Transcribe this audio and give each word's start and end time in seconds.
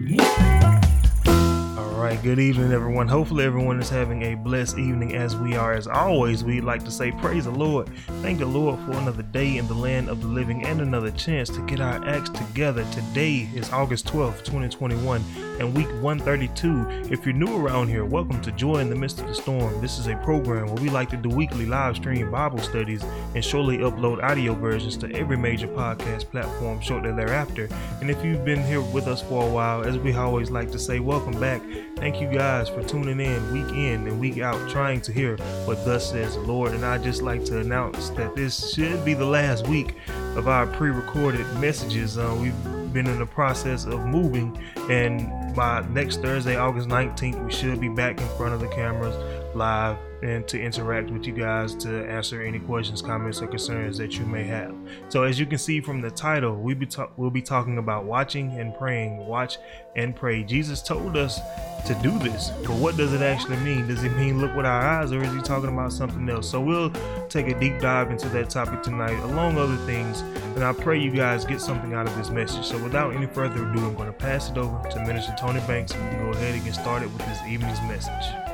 All 0.00 1.90
right, 2.00 2.18
good 2.22 2.38
evening, 2.38 2.72
everyone. 2.72 3.06
Hopefully, 3.06 3.44
everyone 3.44 3.78
is 3.80 3.90
having 3.90 4.22
a 4.22 4.34
blessed 4.34 4.78
evening 4.78 5.14
as 5.14 5.36
we 5.36 5.56
are. 5.56 5.74
As 5.74 5.86
always, 5.86 6.42
we'd 6.42 6.64
like 6.64 6.82
to 6.86 6.90
say, 6.90 7.10
Praise 7.10 7.44
the 7.44 7.50
Lord. 7.50 7.90
Thank 8.22 8.38
the 8.38 8.46
Lord 8.46 8.78
for 8.86 8.92
another 8.92 9.22
day 9.22 9.58
in 9.58 9.66
the 9.68 9.74
land 9.74 10.08
of 10.08 10.22
the 10.22 10.26
living 10.26 10.64
and 10.64 10.80
another 10.80 11.10
chance 11.10 11.50
to 11.50 11.60
get 11.66 11.82
our 11.82 12.02
acts 12.08 12.30
together. 12.30 12.86
Today 12.92 13.46
is 13.54 13.70
August 13.72 14.06
12th, 14.06 14.38
2021, 14.38 15.22
and 15.60 15.76
week 15.76 15.88
132. 16.00 17.12
If 17.12 17.26
you're 17.26 17.34
new 17.34 17.54
around 17.54 17.88
here, 17.88 18.06
welcome 18.06 18.40
to 18.40 18.50
Joy 18.52 18.78
in 18.78 18.88
the 18.88 18.96
Midst 18.96 19.20
of 19.20 19.26
the 19.26 19.34
Storm. 19.34 19.78
This 19.82 19.98
is 19.98 20.06
a 20.06 20.16
program 20.16 20.66
where 20.66 20.82
we 20.82 20.88
like 20.88 21.10
to 21.10 21.18
do 21.18 21.28
weekly 21.28 21.66
live 21.66 21.96
stream 21.96 22.30
Bible 22.30 22.60
studies 22.60 23.04
and 23.34 23.44
shortly 23.44 23.78
upload 23.78 24.22
audio 24.22 24.54
versions 24.54 24.96
to 24.96 25.14
every 25.14 25.36
major 25.36 25.68
podcast 25.68 26.30
platform 26.30 26.80
shortly 26.80 27.12
thereafter. 27.12 27.68
And 28.00 28.10
if 28.10 28.24
you've 28.24 28.42
been 28.42 28.64
here 28.64 28.80
with 28.80 29.06
us 29.06 29.20
for 29.20 29.46
a 29.46 29.50
while, 29.50 29.82
as 29.82 29.98
we 29.98 30.14
always 30.14 30.50
like 30.50 30.70
to 30.72 30.78
say, 30.78 30.98
welcome 30.98 31.38
back. 31.38 31.60
Thank 31.96 32.22
you 32.22 32.32
guys 32.32 32.70
for 32.70 32.82
tuning 32.82 33.20
in 33.20 33.52
week 33.52 33.68
in 33.74 34.08
and 34.08 34.18
week 34.18 34.38
out, 34.38 34.70
trying 34.70 35.02
to 35.02 35.12
hear 35.12 35.36
what 35.66 35.84
thus 35.84 36.10
says 36.10 36.36
the 36.36 36.40
Lord. 36.40 36.72
And 36.72 36.86
I 36.86 36.96
just 36.96 37.20
like 37.20 37.44
to 37.44 37.60
announce 37.60 38.08
that 38.10 38.34
this 38.34 38.72
should 38.72 39.04
be 39.04 39.12
the 39.12 39.26
last 39.26 39.68
week 39.68 39.94
of 40.36 40.48
our 40.48 40.66
pre-recorded 40.66 41.46
messages. 41.58 42.16
Uh, 42.16 42.34
we've 42.40 42.79
been 42.92 43.06
in 43.06 43.18
the 43.18 43.26
process 43.26 43.84
of 43.84 44.06
moving, 44.06 44.56
and 44.88 45.54
by 45.54 45.84
next 45.90 46.20
Thursday, 46.20 46.56
August 46.56 46.88
19th, 46.88 47.44
we 47.44 47.52
should 47.52 47.80
be 47.80 47.88
back 47.88 48.20
in 48.20 48.28
front 48.36 48.54
of 48.54 48.60
the 48.60 48.68
cameras 48.68 49.16
live 49.54 49.96
and 50.22 50.46
to 50.48 50.60
interact 50.60 51.10
with 51.10 51.26
you 51.26 51.32
guys 51.32 51.74
to 51.74 52.04
answer 52.06 52.42
any 52.42 52.58
questions, 52.58 53.00
comments, 53.00 53.40
or 53.40 53.46
concerns 53.46 53.96
that 53.98 54.18
you 54.18 54.26
may 54.26 54.44
have. 54.44 54.74
So, 55.08 55.22
as 55.22 55.38
you 55.38 55.46
can 55.46 55.58
see 55.58 55.80
from 55.80 56.00
the 56.00 56.10
title, 56.10 56.56
we 56.56 56.74
be 56.74 56.86
ta- 56.86 57.10
we'll 57.16 57.30
be 57.30 57.42
talking 57.42 57.78
about 57.78 58.04
watching 58.04 58.58
and 58.58 58.76
praying. 58.76 59.26
Watch 59.26 59.58
and 59.96 60.14
pray. 60.14 60.42
Jesus 60.42 60.82
told 60.82 61.16
us 61.16 61.40
to 61.86 61.94
do 62.02 62.18
this, 62.18 62.50
but 62.66 62.76
what 62.76 62.96
does 62.96 63.12
it 63.12 63.22
actually 63.22 63.56
mean? 63.58 63.86
Does 63.86 64.04
it 64.04 64.10
mean 64.16 64.40
look 64.40 64.54
with 64.54 64.66
our 64.66 64.82
eyes, 64.82 65.12
or 65.12 65.22
is 65.22 65.32
he 65.32 65.40
talking 65.40 65.72
about 65.72 65.92
something 65.92 66.28
else? 66.28 66.50
So, 66.50 66.60
we'll 66.60 66.92
take 67.28 67.48
a 67.48 67.58
deep 67.58 67.80
dive 67.80 68.10
into 68.10 68.28
that 68.30 68.50
topic 68.50 68.82
tonight, 68.82 69.18
along 69.24 69.56
other 69.58 69.76
things. 69.86 70.20
And 70.56 70.64
I 70.64 70.72
pray 70.72 70.98
you 70.98 71.10
guys 71.10 71.44
get 71.44 71.60
something 71.60 71.94
out 71.94 72.06
of 72.06 72.16
this 72.16 72.30
message. 72.30 72.66
So, 72.66 72.82
without 72.82 73.14
any 73.14 73.26
further 73.26 73.66
ado, 73.68 73.86
I'm 73.86 73.94
going 73.94 74.06
to 74.06 74.12
pass 74.12 74.50
it 74.50 74.58
over 74.58 74.86
to 74.90 75.00
Minister 75.06 75.34
Tony 75.38 75.60
Banks, 75.60 75.94
we 75.94 76.00
can 76.00 76.18
go 76.18 76.30
ahead 76.36 76.54
and 76.54 76.64
get 76.64 76.74
started 76.74 77.12
with 77.12 77.24
this 77.26 77.40
evening's 77.48 77.80
message. 77.82 78.50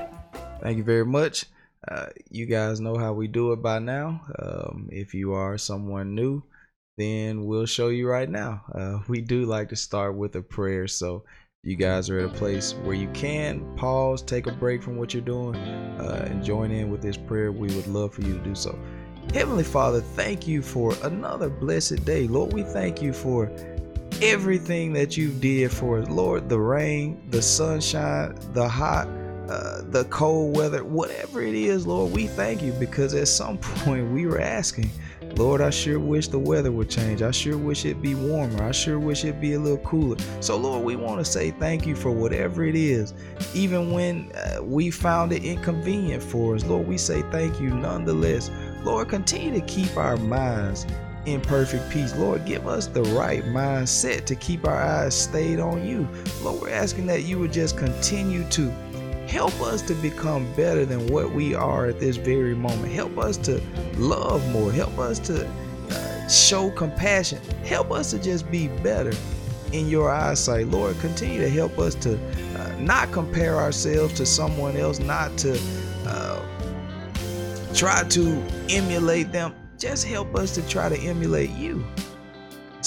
Thank 0.61 0.79
you 0.79 0.85
very 0.85 1.05
much. 1.05 1.47
Uh, 1.89 2.07
you 2.31 2.47
guys 2.47 2.81
know 2.81 2.97
how 2.97 3.13
we 3.13 3.29
do 3.29 3.53
it 3.53 3.63
by 3.63 3.79
now. 3.79 4.21
Um, 4.39 4.89
if 4.91 5.15
you 5.15 5.33
are 5.35 5.57
someone 5.57 6.15
new, 6.15 6.43
then 6.99 7.45
we'll 7.45 7.67
show 7.67 7.89
you 7.89 8.09
right 8.09 8.29
now. 8.29 8.63
Uh, 8.75 8.99
we 9.09 9.21
do 9.21 9.45
like 9.45 9.69
to 9.69 9.77
start 9.77 10.17
with 10.17 10.35
a 10.37 10.43
prayer. 10.43 10.89
So 10.89 11.25
you 11.63 11.77
guys 11.77 12.11
are 12.11 12.19
at 12.19 12.27
a 12.27 12.33
place 12.33 12.75
where 12.83 12.95
you 12.95 13.09
can 13.09 13.75
pause, 13.77 14.23
take 14.23 14.47
a 14.47 14.53
break 14.53 14.83
from 14.83 14.97
what 14.97 15.13
you're 15.13 15.23
doing, 15.23 15.57
uh, 15.57 16.27
and 16.29 16.45
join 16.45 16.71
in 16.71 16.91
with 16.91 17.03
this 17.03 17.17
prayer. 17.17 17.53
We 17.53 17.75
would 17.75 17.87
love 17.87 18.15
for 18.15 18.23
you 18.23 18.35
to 18.35 18.45
do 18.45 18.55
so. 18.55 18.79
Heavenly 19.35 19.65
Father, 19.65 20.01
thank 20.01 20.47
you 20.47 20.63
for 20.63 20.95
another 21.03 21.49
blessed 21.49 22.05
day. 22.05 22.29
Lord, 22.29 22.53
we 22.53 22.63
thank 22.63 23.03
you 23.03 23.13
for 23.13 23.51
everything 24.23 24.93
that 24.95 25.17
you 25.17 25.31
did 25.31 25.73
for 25.73 25.99
us. 25.99 26.09
Lord, 26.09 26.49
the 26.49 26.59
rain, 26.59 27.21
the 27.31 27.43
sunshine, 27.43 28.39
the 28.53 28.69
hot 28.69 29.09
uh, 29.49 29.83
the 29.91 30.05
cold 30.07 30.57
weather, 30.57 30.85
whatever 30.85 31.43
it 31.43 31.55
is, 31.55 31.87
Lord, 31.87 32.13
we 32.13 32.27
thank 32.27 32.63
you 32.63 32.73
because 32.73 33.15
at 33.15 33.29
some 33.29 33.59
point 33.61 34.11
we 34.11 34.27
were 34.27 34.41
asking, 34.41 34.91
Lord, 35.37 35.61
I 35.61 35.71
sure 35.71 36.01
wish 36.01 36.29
the 36.29 36.39
weather 36.39 36.73
would 36.73 36.89
change. 36.89 37.21
I 37.21 37.31
sure 37.31 37.59
wish 37.59 37.85
it'd 37.85 38.01
be 38.01 38.15
warmer. 38.15 38.63
I 38.63 38.71
sure 38.71 38.99
wish 38.99 39.25
it'd 39.25 39.41
be 39.41 39.53
a 39.53 39.61
little 39.61 39.79
cooler. 39.79 40.17
So, 40.41 40.57
Lord, 40.57 40.83
we 40.85 40.97
want 40.97 41.19
to 41.19 41.31
say 41.31 41.51
thank 41.51 41.87
you 41.87 41.95
for 41.95 42.11
whatever 42.11 42.65
it 42.65 42.75
is. 42.75 43.13
Even 43.55 43.93
when 43.93 44.33
uh, 44.33 44.63
we 44.63 44.91
found 44.91 45.33
it 45.33 45.45
inconvenient 45.45 46.23
for 46.23 46.55
us, 46.55 46.65
Lord, 46.65 46.89
we 46.89 46.97
say 46.97 47.23
thank 47.31 47.61
you 47.61 47.69
nonetheless. 47.69 48.51
Lord, 48.83 49.09
continue 49.09 49.61
to 49.61 49.67
keep 49.67 49.95
our 49.97 50.17
minds 50.17 50.87
in 51.27 51.41
perfect 51.41 51.91
peace. 51.91 52.17
Lord, 52.17 52.47
give 52.47 52.67
us 52.67 52.87
the 52.87 53.03
right 53.03 53.45
mindset 53.45 54.25
to 54.27 54.35
keep 54.37 54.67
our 54.67 54.81
eyes 54.81 55.15
stayed 55.15 55.61
on 55.61 55.87
you. 55.87 56.09
Lord, 56.43 56.63
we're 56.63 56.71
asking 56.71 57.07
that 57.07 57.25
you 57.25 57.39
would 57.39 57.53
just 57.53 57.77
continue 57.77 58.49
to 58.51 58.73
Help 59.27 59.61
us 59.61 59.83
to 59.83 59.95
become 59.95 60.51
better 60.55 60.85
than 60.85 61.07
what 61.09 61.33
we 61.33 61.55
are 61.55 61.87
at 61.87 61.99
this 61.99 62.17
very 62.17 62.55
moment. 62.55 62.93
Help 62.93 63.19
us 63.19 63.37
to 63.39 63.61
love 63.97 64.49
more. 64.53 64.71
Help 64.71 64.99
us 64.99 65.19
to 65.19 65.47
uh, 65.91 66.29
show 66.29 66.71
compassion. 66.71 67.41
Help 67.65 67.91
us 67.91 68.11
to 68.13 68.19
just 68.19 68.51
be 68.51 68.69
better 68.69 69.13
in 69.73 69.89
your 69.89 70.11
eyesight. 70.11 70.69
Lord, 70.69 70.99
continue 71.01 71.41
to 71.41 71.51
help 71.51 71.79
us 71.79 71.95
to 71.97 72.17
uh, 72.57 72.77
not 72.79 73.11
compare 73.13 73.57
ourselves 73.57 74.15
to 74.15 74.27
someone 74.27 74.77
else, 74.77 75.01
not 75.01 75.37
to 75.39 75.61
uh, 76.07 76.41
try 77.75 78.05
to 78.05 78.43
emulate 78.71 79.33
them. 79.33 79.55
Just 79.79 80.07
help 80.07 80.35
us 80.37 80.55
to 80.55 80.67
try 80.69 80.89
to 80.89 80.97
emulate 80.99 81.51
you. 81.51 81.85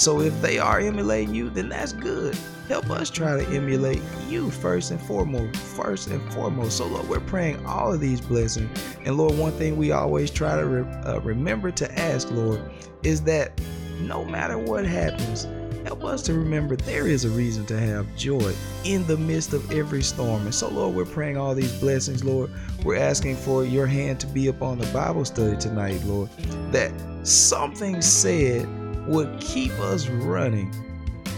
So 0.00 0.20
if 0.20 0.40
they 0.40 0.58
are 0.58 0.80
emulating 0.80 1.34
you, 1.34 1.50
then 1.50 1.68
that's 1.68 1.92
good 1.92 2.34
help 2.70 2.88
us 2.88 3.10
try 3.10 3.36
to 3.36 3.44
emulate 3.50 4.00
you 4.28 4.48
first 4.48 4.92
and 4.92 5.00
foremost. 5.00 5.56
First 5.56 6.06
and 6.06 6.32
foremost. 6.32 6.76
So, 6.76 6.86
Lord, 6.86 7.08
we're 7.08 7.18
praying 7.18 7.66
all 7.66 7.92
of 7.92 7.98
these 7.98 8.20
blessings. 8.20 8.70
And, 9.04 9.16
Lord, 9.16 9.36
one 9.36 9.50
thing 9.50 9.76
we 9.76 9.90
always 9.90 10.30
try 10.30 10.54
to 10.54 10.64
re- 10.64 11.02
uh, 11.02 11.18
remember 11.22 11.72
to 11.72 11.98
ask, 11.98 12.30
Lord, 12.30 12.62
is 13.02 13.22
that 13.22 13.60
no 14.02 14.24
matter 14.24 14.56
what 14.56 14.86
happens, 14.86 15.48
help 15.84 16.04
us 16.04 16.22
to 16.22 16.34
remember 16.34 16.76
there 16.76 17.08
is 17.08 17.24
a 17.24 17.28
reason 17.30 17.66
to 17.66 17.76
have 17.76 18.06
joy 18.14 18.54
in 18.84 19.04
the 19.08 19.16
midst 19.16 19.52
of 19.52 19.68
every 19.72 20.02
storm. 20.04 20.42
And 20.42 20.54
so, 20.54 20.68
Lord, 20.68 20.94
we're 20.94 21.06
praying 21.06 21.38
all 21.38 21.56
these 21.56 21.76
blessings, 21.80 22.22
Lord. 22.22 22.52
We're 22.84 22.98
asking 22.98 23.34
for 23.34 23.64
your 23.64 23.86
hand 23.86 24.20
to 24.20 24.28
be 24.28 24.46
upon 24.46 24.78
the 24.78 24.86
Bible 24.92 25.24
study 25.24 25.56
tonight, 25.56 26.00
Lord, 26.04 26.30
that 26.70 26.92
something 27.24 28.00
said 28.00 28.68
would 29.10 29.40
keep 29.40 29.72
us 29.80 30.06
running 30.06 30.72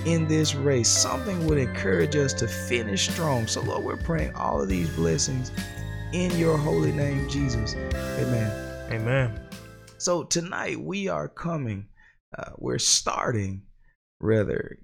in 0.04 0.28
this 0.28 0.54
race. 0.54 0.90
Something 0.90 1.46
would 1.46 1.56
encourage 1.56 2.14
us 2.16 2.34
to 2.34 2.46
finish 2.46 3.08
strong. 3.08 3.46
So, 3.46 3.62
Lord, 3.62 3.82
we're 3.82 3.96
praying 3.96 4.34
all 4.34 4.60
of 4.60 4.68
these 4.68 4.90
blessings 4.90 5.50
in 6.12 6.30
your 6.38 6.58
holy 6.58 6.92
name, 6.92 7.30
Jesus. 7.30 7.74
Amen. 7.74 8.92
Amen. 8.92 9.40
So, 9.96 10.22
tonight 10.22 10.78
we 10.78 11.08
are 11.08 11.28
coming, 11.28 11.86
uh, 12.36 12.50
we're 12.58 12.78
starting, 12.78 13.62
rather, 14.20 14.78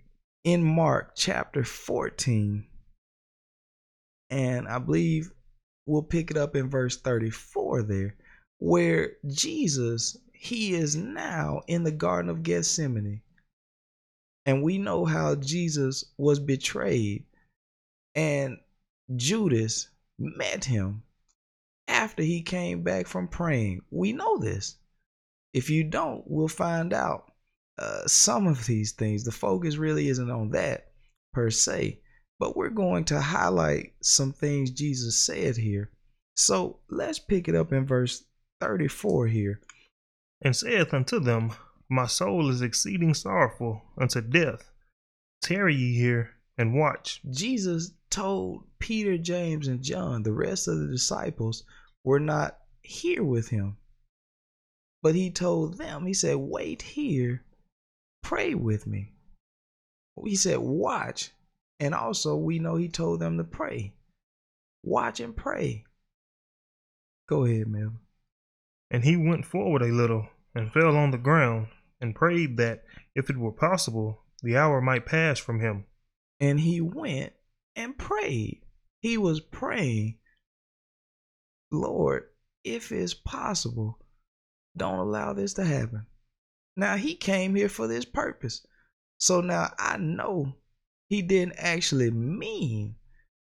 in 0.45 0.65
Mark 0.65 1.13
chapter 1.15 1.65
14. 1.65 2.67
And 4.31 4.67
I 4.67 4.79
believe 4.79 5.31
we'll 5.85 6.03
pick 6.03 6.31
it 6.31 6.39
up 6.39 6.57
in 6.57 6.71
verse 6.71 6.99
34 6.99 7.83
there, 7.83 8.17
where 8.61 9.13
Jesus, 9.27 10.17
he 10.39 10.75
is 10.75 10.97
now 10.97 11.63
in 11.67 11.85
the 11.85 11.93
Garden 11.93 12.31
of 12.31 12.43
Gethsemane 12.43 13.23
and 14.49 14.63
we 14.63 14.79
know 14.79 15.05
how 15.05 15.35
Jesus 15.35 16.07
was 16.17 16.41
betrayed. 16.41 17.27
And 18.15 18.57
Judas 19.15 19.89
met 20.19 20.65
him 20.65 21.03
after 21.87 22.23
he 22.23 22.41
came 22.41 22.83
back 22.83 23.07
from 23.07 23.29
praying. 23.29 23.83
We 23.91 24.15
know 24.15 24.39
this. 24.39 24.77
If 25.53 25.69
you 25.69 25.85
don't, 25.85 26.25
we'll 26.27 26.49
find 26.49 26.95
out 26.95 27.31
uh, 27.79 28.07
some 28.07 28.47
of 28.47 28.65
these 28.65 28.93
things. 28.93 29.25
The 29.25 29.33
focus 29.33 29.77
really 29.77 30.09
isn't 30.09 30.31
on 30.31 30.49
that 30.53 30.93
per 31.35 31.51
se, 31.51 32.01
but 32.39 32.57
we're 32.57 32.71
going 32.71 33.05
to 33.05 33.21
highlight 33.21 33.93
some 34.03 34.33
things 34.33 34.71
Jesus 34.71 35.21
said 35.21 35.59
here. 35.59 35.91
So 36.37 36.79
let's 36.89 37.19
pick 37.19 37.49
it 37.49 37.55
up 37.55 37.71
in 37.71 37.85
verse 37.85 38.25
34 38.63 39.27
here. 39.27 39.61
And 40.41 40.55
saith 40.55 40.95
unto 40.95 41.19
them, 41.19 41.53
my 41.89 42.07
soul 42.07 42.51
is 42.51 42.61
exceeding 42.61 43.15
sorrowful 43.15 43.83
unto 43.97 44.21
death. 44.21 44.71
Tarry 45.41 45.75
ye 45.75 45.97
here 45.97 46.37
and 46.59 46.75
watch. 46.75 47.23
Jesus 47.31 47.93
told 48.11 48.65
Peter, 48.79 49.17
James, 49.17 49.69
and 49.69 49.83
John, 49.83 50.23
the 50.23 50.33
rest 50.33 50.69
of 50.69 50.79
the 50.79 50.87
disciples 50.87 51.65
were 52.05 52.21
not 52.21 52.59
here 52.83 53.25
with 53.25 53.49
him. 53.49 53.79
But 55.03 55.15
he 55.15 55.31
told 55.31 55.79
them, 55.79 56.05
he 56.05 56.13
said, 56.13 56.37
Wait 56.37 56.83
here, 56.83 57.45
pray 58.23 58.55
with 58.55 58.87
me. 58.87 59.13
He 60.25 60.37
said, 60.37 60.59
Watch. 60.59 61.31
And 61.81 61.95
also, 61.95 62.37
we 62.37 62.59
know 62.59 62.75
he 62.77 62.89
told 62.89 63.21
them 63.21 63.39
to 63.39 63.45
pray. 63.45 63.95
Watch 64.83 65.21
and 65.21 65.35
pray. 65.35 65.85
Go 67.29 67.45
ahead, 67.45 67.69
Mel. 67.69 67.93
And 68.91 69.05
he 69.05 69.17
went 69.17 69.45
forward 69.45 69.83
a 69.83 69.87
little 69.87 70.29
and 70.55 70.73
fell 70.73 70.97
on 70.97 71.11
the 71.11 71.19
ground 71.19 71.69
and 72.01 72.15
prayed 72.15 72.57
that, 72.57 72.85
if 73.15 73.29
it 73.29 73.37
were 73.37 73.53
possible, 73.53 74.23
the 74.43 74.57
hour 74.57 74.81
might 74.81 75.07
pass 75.07 75.39
from 75.39 75.61
him. 75.61 75.85
And 76.41 76.61
he 76.61 76.81
went 76.81 77.33
and 77.77 77.99
prayed. 77.99 78.63
He 79.01 79.19
was 79.19 79.41
praying, 79.41 80.19
Lord, 81.71 82.25
if 82.65 82.93
it's 82.93 83.15
possible, 83.15 83.99
don't 84.77 84.99
allow 84.99 85.33
this 85.33 85.55
to 85.55 85.65
happen. 85.65 86.07
Now, 86.77 86.97
he 86.97 87.15
came 87.15 87.55
here 87.55 87.69
for 87.69 87.89
this 87.89 88.05
purpose. 88.05 88.65
So 89.19 89.41
now 89.41 89.73
I 89.79 89.97
know 89.97 90.55
He 91.09 91.23
didn't 91.23 91.55
actually 91.57 92.11
mean 92.11 92.97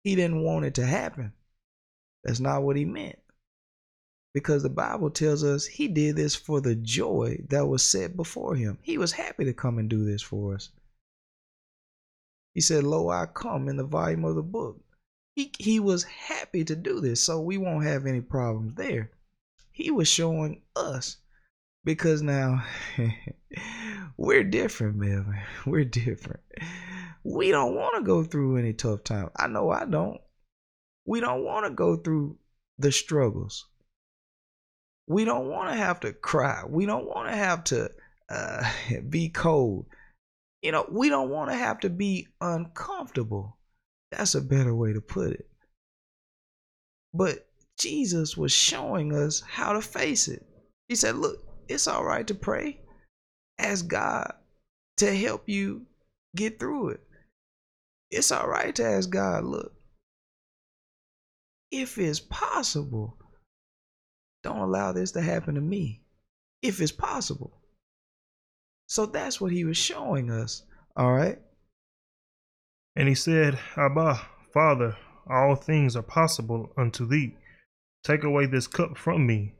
he 0.03 0.15
didn't 0.15 0.43
want 0.43 0.65
it 0.65 0.75
to 0.75 0.85
happen. 0.85 1.33
That's 2.23 2.39
not 2.39 2.63
what 2.63 2.77
he 2.77 2.85
meant. 2.85 3.19
Because 4.37 4.61
the 4.61 4.69
Bible 4.69 5.09
tells 5.09 5.43
us 5.43 5.65
he 5.65 5.87
did 5.87 6.15
this 6.15 6.35
for 6.35 6.61
the 6.61 6.75
joy 6.75 7.39
that 7.49 7.65
was 7.65 7.81
set 7.81 8.15
before 8.15 8.53
him. 8.53 8.77
He 8.83 8.95
was 8.99 9.13
happy 9.13 9.45
to 9.45 9.51
come 9.51 9.79
and 9.79 9.89
do 9.89 10.05
this 10.05 10.21
for 10.21 10.53
us. 10.53 10.69
He 12.53 12.61
said, 12.61 12.83
Lo, 12.83 13.09
I 13.09 13.25
come 13.25 13.67
in 13.67 13.77
the 13.77 13.83
volume 13.83 14.25
of 14.25 14.35
the 14.35 14.43
book. 14.43 14.79
He, 15.35 15.51
he 15.57 15.79
was 15.79 16.03
happy 16.03 16.63
to 16.65 16.75
do 16.75 17.01
this, 17.01 17.23
so 17.23 17.41
we 17.41 17.57
won't 17.57 17.85
have 17.85 18.05
any 18.05 18.21
problems 18.21 18.75
there. 18.75 19.09
He 19.71 19.89
was 19.89 20.07
showing 20.07 20.61
us 20.75 21.17
because 21.83 22.21
now 22.21 22.63
we're 24.17 24.43
different, 24.43 24.97
man. 24.97 25.41
We're 25.65 25.83
different. 25.83 26.41
We 27.23 27.49
don't 27.49 27.73
want 27.73 27.95
to 27.95 28.03
go 28.03 28.23
through 28.23 28.57
any 28.57 28.73
tough 28.73 29.03
times. 29.03 29.31
I 29.35 29.47
know 29.47 29.71
I 29.71 29.85
don't. 29.85 30.21
We 31.07 31.21
don't 31.21 31.43
want 31.43 31.65
to 31.65 31.71
go 31.71 31.95
through 31.95 32.37
the 32.77 32.91
struggles. 32.91 33.65
We 35.07 35.25
don't 35.25 35.47
want 35.47 35.69
to 35.69 35.75
have 35.75 36.01
to 36.01 36.13
cry. 36.13 36.63
We 36.67 36.85
don't 36.85 37.07
want 37.07 37.29
to 37.29 37.35
have 37.35 37.63
to 37.65 37.91
uh, 38.29 38.69
be 39.09 39.29
cold. 39.29 39.85
You 40.61 40.71
know, 40.71 40.85
we 40.91 41.09
don't 41.09 41.29
want 41.29 41.51
to 41.51 41.57
have 41.57 41.79
to 41.81 41.89
be 41.89 42.27
uncomfortable. 42.41 43.57
That's 44.11 44.35
a 44.35 44.41
better 44.41 44.75
way 44.75 44.93
to 44.93 45.01
put 45.01 45.31
it. 45.31 45.47
But 47.13 47.47
Jesus 47.77 48.35
was 48.35 48.51
showing 48.51 49.13
us 49.13 49.41
how 49.41 49.73
to 49.73 49.81
face 49.81 50.27
it. 50.27 50.45
He 50.87 50.95
said, 50.95 51.15
Look, 51.15 51.43
it's 51.67 51.87
all 51.87 52.03
right 52.03 52.25
to 52.27 52.35
pray. 52.35 52.79
Ask 53.59 53.87
God 53.87 54.33
to 54.97 55.15
help 55.15 55.47
you 55.47 55.85
get 56.35 56.59
through 56.59 56.89
it. 56.89 57.01
It's 58.09 58.31
all 58.31 58.47
right 58.47 58.73
to 58.75 58.85
ask 58.85 59.09
God, 59.09 59.43
look, 59.43 59.73
if 61.71 61.97
it's 61.97 62.19
possible, 62.19 63.16
don't 64.47 64.59
allow 64.59 64.93
this 64.93 65.11
to 65.11 65.21
happen 65.21 65.55
to 65.55 65.61
me. 65.61 66.01
If 66.61 66.81
it's 66.81 66.91
possible. 66.91 67.51
So 68.87 69.05
that's 69.05 69.41
what 69.41 69.51
he 69.51 69.65
was 69.65 69.77
showing 69.77 70.31
us. 70.31 70.63
All 70.95 71.11
right. 71.13 71.39
And 72.95 73.07
he 73.07 73.15
said, 73.15 73.59
Abba, 73.75 74.21
Father, 74.53 74.97
all 75.29 75.55
things 75.55 75.95
are 75.95 76.01
possible 76.01 76.71
unto 76.77 77.05
thee. 77.05 77.35
Take 78.03 78.23
away 78.23 78.45
this 78.45 78.67
cup 78.67 78.97
from 78.97 79.27
me. 79.27 79.53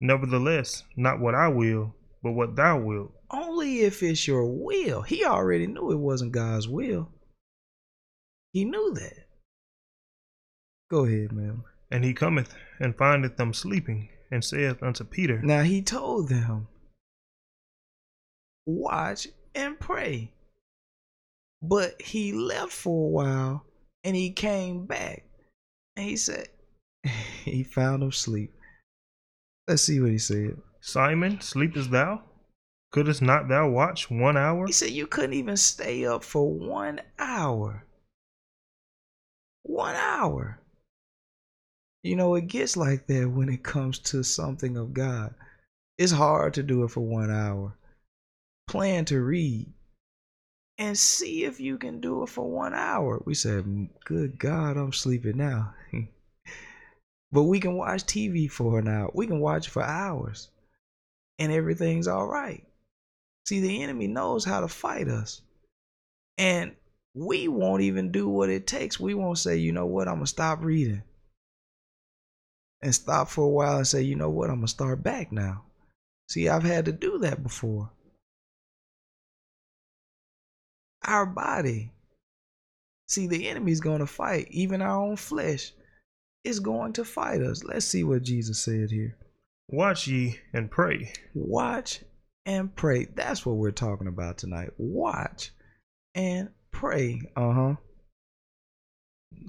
Nevertheless, 0.00 0.82
not 0.96 1.20
what 1.20 1.36
I 1.36 1.46
will, 1.46 1.94
but 2.22 2.32
what 2.32 2.56
thou 2.56 2.80
wilt. 2.80 3.12
Only 3.30 3.82
if 3.82 4.02
it's 4.02 4.26
your 4.26 4.44
will. 4.44 5.02
He 5.02 5.24
already 5.24 5.68
knew 5.68 5.92
it 5.92 5.96
wasn't 5.96 6.32
God's 6.32 6.68
will. 6.68 7.08
He 8.52 8.64
knew 8.64 8.92
that. 8.94 9.26
Go 10.90 11.04
ahead, 11.04 11.32
ma'am. 11.32 11.62
And 11.90 12.04
he 12.04 12.12
cometh 12.12 12.54
and 12.80 12.96
findeth 12.96 13.36
them 13.36 13.54
sleeping, 13.54 14.08
and 14.32 14.42
saith 14.42 14.82
unto 14.82 15.04
Peter. 15.04 15.40
Now 15.42 15.62
he 15.62 15.82
told 15.82 16.28
them, 16.28 16.66
Watch 18.64 19.28
and 19.54 19.78
pray. 19.78 20.32
But 21.60 22.00
he 22.00 22.32
left 22.32 22.72
for 22.72 23.06
a 23.06 23.10
while 23.10 23.66
and 24.02 24.16
he 24.16 24.30
came 24.30 24.86
back. 24.86 25.24
And 25.96 26.06
he 26.06 26.16
said, 26.16 26.48
He 27.44 27.62
found 27.62 28.02
them 28.02 28.08
asleep. 28.08 28.52
Let's 29.68 29.82
see 29.82 30.00
what 30.00 30.10
he 30.10 30.18
said. 30.18 30.56
Simon, 30.80 31.40
sleepest 31.40 31.90
thou? 31.90 32.22
Couldst 32.90 33.22
not 33.22 33.48
thou 33.48 33.68
watch 33.68 34.10
one 34.10 34.36
hour? 34.36 34.66
He 34.66 34.72
said 34.72 34.90
you 34.90 35.06
couldn't 35.06 35.34
even 35.34 35.56
stay 35.56 36.04
up 36.04 36.24
for 36.24 36.50
one 36.50 37.00
hour. 37.18 37.86
One 39.62 39.94
hour. 39.94 40.61
You 42.02 42.16
know, 42.16 42.34
it 42.34 42.48
gets 42.48 42.76
like 42.76 43.06
that 43.06 43.30
when 43.30 43.48
it 43.48 43.62
comes 43.62 43.98
to 44.00 44.22
something 44.22 44.76
of 44.76 44.92
God. 44.92 45.34
It's 45.98 46.12
hard 46.12 46.54
to 46.54 46.62
do 46.62 46.82
it 46.84 46.90
for 46.90 47.00
one 47.00 47.30
hour. 47.30 47.74
Plan 48.66 49.04
to 49.06 49.20
read 49.20 49.72
and 50.78 50.98
see 50.98 51.44
if 51.44 51.60
you 51.60 51.78
can 51.78 52.00
do 52.00 52.22
it 52.22 52.28
for 52.28 52.50
one 52.50 52.74
hour. 52.74 53.22
We 53.24 53.34
said, 53.34 53.88
Good 54.04 54.38
God, 54.38 54.76
I'm 54.76 54.92
sleeping 54.92 55.36
now. 55.36 55.74
But 57.32 57.44
we 57.44 57.60
can 57.60 57.76
watch 57.76 58.04
TV 58.04 58.50
for 58.50 58.78
an 58.78 58.86
hour. 58.86 59.10
We 59.14 59.26
can 59.26 59.40
watch 59.40 59.70
for 59.70 59.82
hours. 59.82 60.50
And 61.38 61.50
everything's 61.50 62.06
all 62.06 62.26
right. 62.26 62.62
See, 63.46 63.60
the 63.60 63.82
enemy 63.82 64.06
knows 64.06 64.44
how 64.44 64.60
to 64.60 64.68
fight 64.68 65.08
us. 65.08 65.40
And 66.36 66.76
we 67.14 67.48
won't 67.48 67.82
even 67.82 68.12
do 68.12 68.28
what 68.28 68.50
it 68.50 68.66
takes. 68.66 69.00
We 69.00 69.14
won't 69.14 69.38
say, 69.38 69.56
you 69.56 69.72
know 69.72 69.86
what, 69.86 70.08
I'm 70.08 70.16
going 70.16 70.24
to 70.24 70.30
stop 70.30 70.62
reading. 70.62 71.02
And 72.82 72.94
stop 72.94 73.28
for 73.28 73.44
a 73.44 73.48
while 73.48 73.76
and 73.76 73.86
say, 73.86 74.02
you 74.02 74.16
know 74.16 74.30
what, 74.30 74.50
I'm 74.50 74.56
going 74.56 74.66
to 74.66 74.72
start 74.72 75.02
back 75.02 75.30
now. 75.30 75.62
See, 76.28 76.48
I've 76.48 76.64
had 76.64 76.86
to 76.86 76.92
do 76.92 77.18
that 77.18 77.42
before. 77.42 77.90
Our 81.04 81.26
body. 81.26 81.92
See, 83.08 83.26
the 83.26 83.48
enemy's 83.48 83.80
going 83.80 84.00
to 84.00 84.06
fight 84.06 84.48
even 84.50 84.82
our 84.82 85.00
own 85.00 85.16
flesh 85.16 85.72
is 86.44 86.60
going 86.60 86.92
to 86.94 87.04
fight 87.04 87.40
us. 87.40 87.62
Let's 87.64 87.86
see 87.86 88.04
what 88.04 88.22
Jesus 88.22 88.58
said 88.58 88.90
here. 88.90 89.16
Watch 89.68 90.06
ye 90.08 90.40
and 90.52 90.70
pray. 90.70 91.12
Watch 91.34 92.02
and 92.46 92.74
pray. 92.74 93.06
That's 93.14 93.46
what 93.46 93.56
we're 93.56 93.70
talking 93.70 94.08
about 94.08 94.38
tonight. 94.38 94.70
Watch 94.76 95.52
and 96.14 96.50
pray. 96.72 97.22
Uh 97.36 97.52
huh. 97.52 97.74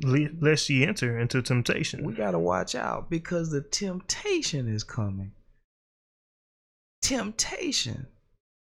Lest 0.03 0.69
ye 0.69 0.85
enter 0.85 1.19
into 1.19 1.41
temptation. 1.41 2.03
We 2.03 2.13
got 2.13 2.31
to 2.31 2.39
watch 2.39 2.75
out 2.75 3.09
because 3.09 3.51
the 3.51 3.61
temptation 3.61 4.67
is 4.67 4.83
coming. 4.83 5.31
Temptation 7.01 8.07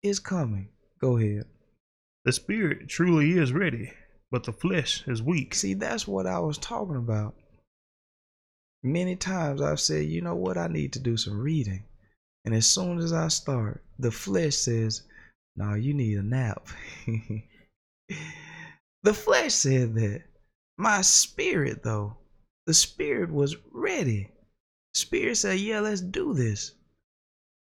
is 0.02 0.20
coming. 0.20 0.68
Go 1.00 1.16
ahead. 1.16 1.44
The 2.24 2.32
spirit 2.32 2.88
truly 2.88 3.32
is 3.32 3.52
ready, 3.52 3.92
but 4.30 4.44
the 4.44 4.52
flesh 4.52 5.04
is 5.06 5.22
weak. 5.22 5.54
See, 5.54 5.74
that's 5.74 6.08
what 6.08 6.26
I 6.26 6.38
was 6.38 6.58
talking 6.58 6.96
about 6.96 7.34
many 8.84 9.16
times 9.16 9.62
I've 9.62 9.80
said, 9.80 10.04
you 10.04 10.20
know 10.20 10.36
what, 10.36 10.58
I 10.58 10.68
need 10.68 10.92
to 10.92 11.00
do 11.00 11.16
some 11.16 11.40
reading. 11.40 11.84
And 12.44 12.54
as 12.54 12.66
soon 12.66 12.98
as 12.98 13.12
I 13.12 13.28
start, 13.28 13.82
the 13.98 14.10
flesh 14.10 14.54
says, 14.54 15.02
no, 15.56 15.72
you 15.74 15.94
need 15.94 16.18
a 16.18 16.22
nap. 16.22 16.68
the 19.02 19.14
flesh 19.14 19.54
said 19.54 19.94
that. 19.94 20.22
My 20.76 21.02
spirit, 21.02 21.82
though, 21.82 22.16
the 22.66 22.74
spirit 22.74 23.32
was 23.32 23.56
ready. 23.72 24.30
Spirit 24.94 25.36
said, 25.36 25.60
yeah, 25.60 25.80
let's 25.80 26.00
do 26.00 26.34
this. 26.34 26.72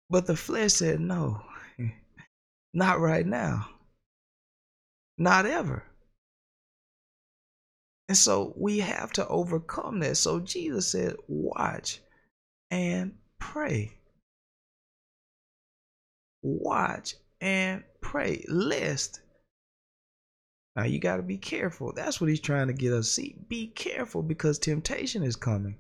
But 0.10 0.28
the 0.28 0.36
flesh 0.36 0.74
said, 0.74 1.00
no, 1.00 1.42
not 2.74 3.00
right 3.00 3.26
now. 3.26 3.70
Not 5.18 5.46
ever. 5.46 5.84
And 8.12 8.18
so 8.18 8.54
we 8.58 8.80
have 8.80 9.14
to 9.14 9.28
overcome 9.30 10.02
that. 10.02 10.18
So 10.18 10.42
Jesus 10.42 10.88
said, 10.88 11.16
Watch 11.30 12.02
and 12.70 13.14
pray. 13.40 13.94
Watch 16.42 17.16
and 17.40 17.86
pray, 18.02 18.44
lest. 18.50 19.21
Now 20.76 20.84
you 20.84 21.00
got 21.00 21.18
to 21.18 21.24
be 21.24 21.38
careful. 21.38 21.94
That's 21.94 22.22
what 22.22 22.30
he's 22.30 22.40
trying 22.40 22.68
to 22.68 22.74
get 22.74 22.94
us. 22.94 23.12
See, 23.12 23.36
be 23.50 23.68
careful 23.68 24.24
because 24.24 24.58
temptation 24.58 25.24
is 25.24 25.36
coming. 25.36 25.78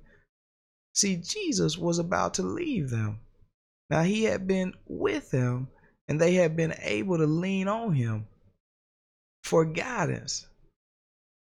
See, 0.94 1.16
Jesus 1.18 1.78
was 1.78 2.00
about 2.00 2.34
to 2.36 2.44
leave 2.44 2.90
them. 2.90 3.22
Now 3.90 4.04
he 4.04 4.24
had 4.26 4.48
been 4.48 4.74
with 4.88 5.32
them 5.32 5.70
and 6.08 6.20
they 6.20 6.34
had 6.34 6.58
been 6.58 6.74
able 6.80 7.18
to 7.18 7.26
lean 7.26 7.68
on 7.68 7.94
him 7.94 8.28
for 9.44 9.66
guidance 9.66 10.48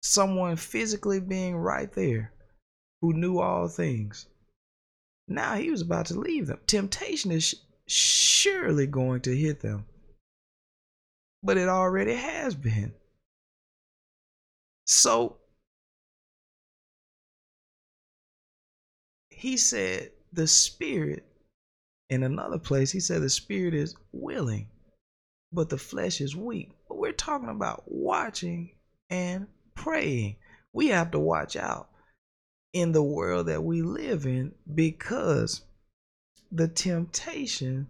someone 0.01 0.55
physically 0.55 1.19
being 1.19 1.55
right 1.55 1.91
there 1.93 2.33
who 3.01 3.13
knew 3.13 3.39
all 3.39 3.67
things. 3.67 4.27
Now 5.27 5.55
he 5.55 5.69
was 5.69 5.81
about 5.81 6.07
to 6.07 6.19
leave 6.19 6.47
them. 6.47 6.59
Temptation 6.67 7.31
is 7.31 7.55
surely 7.87 8.87
going 8.87 9.21
to 9.21 9.35
hit 9.35 9.61
them, 9.61 9.85
but 11.43 11.57
it 11.57 11.69
already 11.69 12.15
has 12.15 12.55
been. 12.55 12.93
So 14.85 15.37
he 19.29 19.57
said, 19.57 20.11
the 20.33 20.47
spirit, 20.47 21.25
in 22.09 22.23
another 22.23 22.59
place, 22.59 22.91
he 22.91 22.99
said, 22.99 23.21
the 23.21 23.29
spirit 23.29 23.73
is 23.73 23.95
willing, 24.11 24.67
but 25.51 25.69
the 25.69 25.77
flesh 25.77 26.21
is 26.21 26.35
weak. 26.35 26.71
But 26.87 26.97
we're 26.97 27.11
talking 27.11 27.49
about 27.49 27.83
watching 27.85 28.71
and 29.09 29.47
praying. 29.75 30.35
We 30.73 30.87
have 30.87 31.11
to 31.11 31.19
watch 31.19 31.55
out 31.55 31.89
in 32.73 32.91
the 32.91 33.03
world 33.03 33.47
that 33.47 33.63
we 33.63 33.81
live 33.81 34.25
in 34.25 34.53
because 34.73 35.61
the 36.51 36.67
temptation 36.67 37.87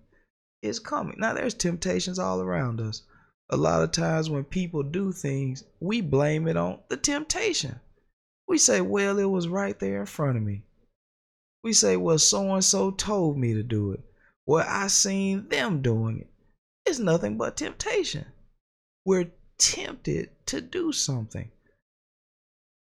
is 0.62 0.80
coming. 0.80 1.16
Now, 1.18 1.34
there's 1.34 1.54
temptations 1.54 2.20
all 2.20 2.42
around 2.42 2.80
us. 2.80 3.04
A 3.52 3.58
lot 3.58 3.84
of 3.84 3.92
times 3.92 4.30
when 4.30 4.46
people 4.46 4.82
do 4.82 5.12
things, 5.12 5.66
we 5.82 6.00
blame 6.00 6.48
it 6.48 6.56
on 6.56 6.80
the 6.88 6.96
temptation. 6.96 7.80
We 8.48 8.58
say, 8.58 8.80
well, 8.82 9.20
it 9.20 9.30
was 9.30 9.50
right 9.50 9.78
there 9.78 10.00
in 10.00 10.06
front 10.06 10.38
of 10.38 10.44
me. 10.44 10.64
We 11.64 11.74
say, 11.74 11.98
well, 11.98 12.18
so 12.18 12.54
and 12.54 12.64
so 12.64 12.92
told 12.92 13.38
me 13.38 13.54
to 13.54 13.64
do 13.64 13.92
it. 13.92 14.00
Well, 14.46 14.66
I 14.68 14.88
seen 14.88 15.50
them 15.50 15.82
doing 15.82 16.22
it. 16.22 16.28
It's 16.86 17.00
nothing 17.00 17.38
but 17.38 17.58
temptation. 17.58 18.26
We're 19.06 19.32
tempted 19.58 20.30
to 20.48 20.62
do 20.62 20.92
something. 20.92 21.52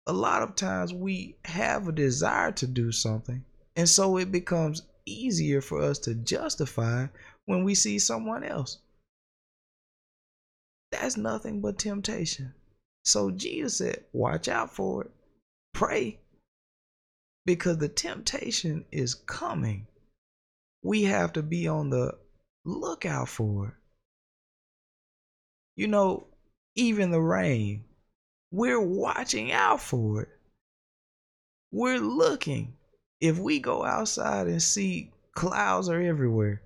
A 0.07 0.13
lot 0.13 0.41
of 0.41 0.55
times 0.55 0.93
we 0.93 1.35
have 1.45 1.87
a 1.87 1.91
desire 1.91 2.51
to 2.53 2.67
do 2.67 2.91
something, 2.91 3.43
and 3.75 3.87
so 3.87 4.17
it 4.17 4.31
becomes 4.31 4.83
easier 5.05 5.61
for 5.61 5.81
us 5.81 5.99
to 5.99 6.15
justify 6.15 7.07
when 7.45 7.63
we 7.63 7.75
see 7.75 7.99
someone 7.99 8.43
else. 8.43 8.79
That's 10.91 11.17
nothing 11.17 11.61
but 11.61 11.79
temptation. 11.79 12.53
So 13.03 13.31
Jesus 13.31 13.77
said, 13.77 14.05
Watch 14.13 14.47
out 14.47 14.73
for 14.73 15.05
it. 15.05 15.11
Pray. 15.73 16.19
Because 17.45 17.77
the 17.77 17.89
temptation 17.89 18.85
is 18.91 19.15
coming. 19.15 19.87
We 20.83 21.03
have 21.03 21.33
to 21.33 21.43
be 21.43 21.67
on 21.67 21.89
the 21.89 22.17
lookout 22.65 23.29
for 23.29 23.67
it. 23.67 23.73
You 25.75 25.87
know, 25.87 26.27
even 26.75 27.11
the 27.11 27.21
rain, 27.21 27.85
we're 28.51 28.81
watching 28.81 29.51
out 29.51 29.81
for 29.81 30.23
it. 30.23 30.29
We're 31.71 31.99
looking. 31.99 32.75
If 33.19 33.37
we 33.37 33.59
go 33.59 33.85
outside 33.85 34.47
and 34.47 34.61
see 34.61 35.11
clouds 35.33 35.89
are 35.89 36.01
everywhere, 36.01 36.61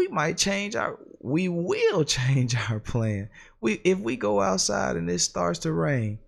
we 0.00 0.08
might 0.08 0.38
change 0.38 0.76
our 0.76 0.98
we 1.20 1.50
will 1.50 2.04
change 2.18 2.56
our 2.56 2.80
plan. 2.80 3.28
We 3.60 3.74
if 3.84 3.98
we 3.98 4.16
go 4.16 4.40
outside 4.40 4.96
and 4.96 5.10
it 5.10 5.18
starts 5.18 5.58
to 5.60 5.72
rain, 5.72 6.18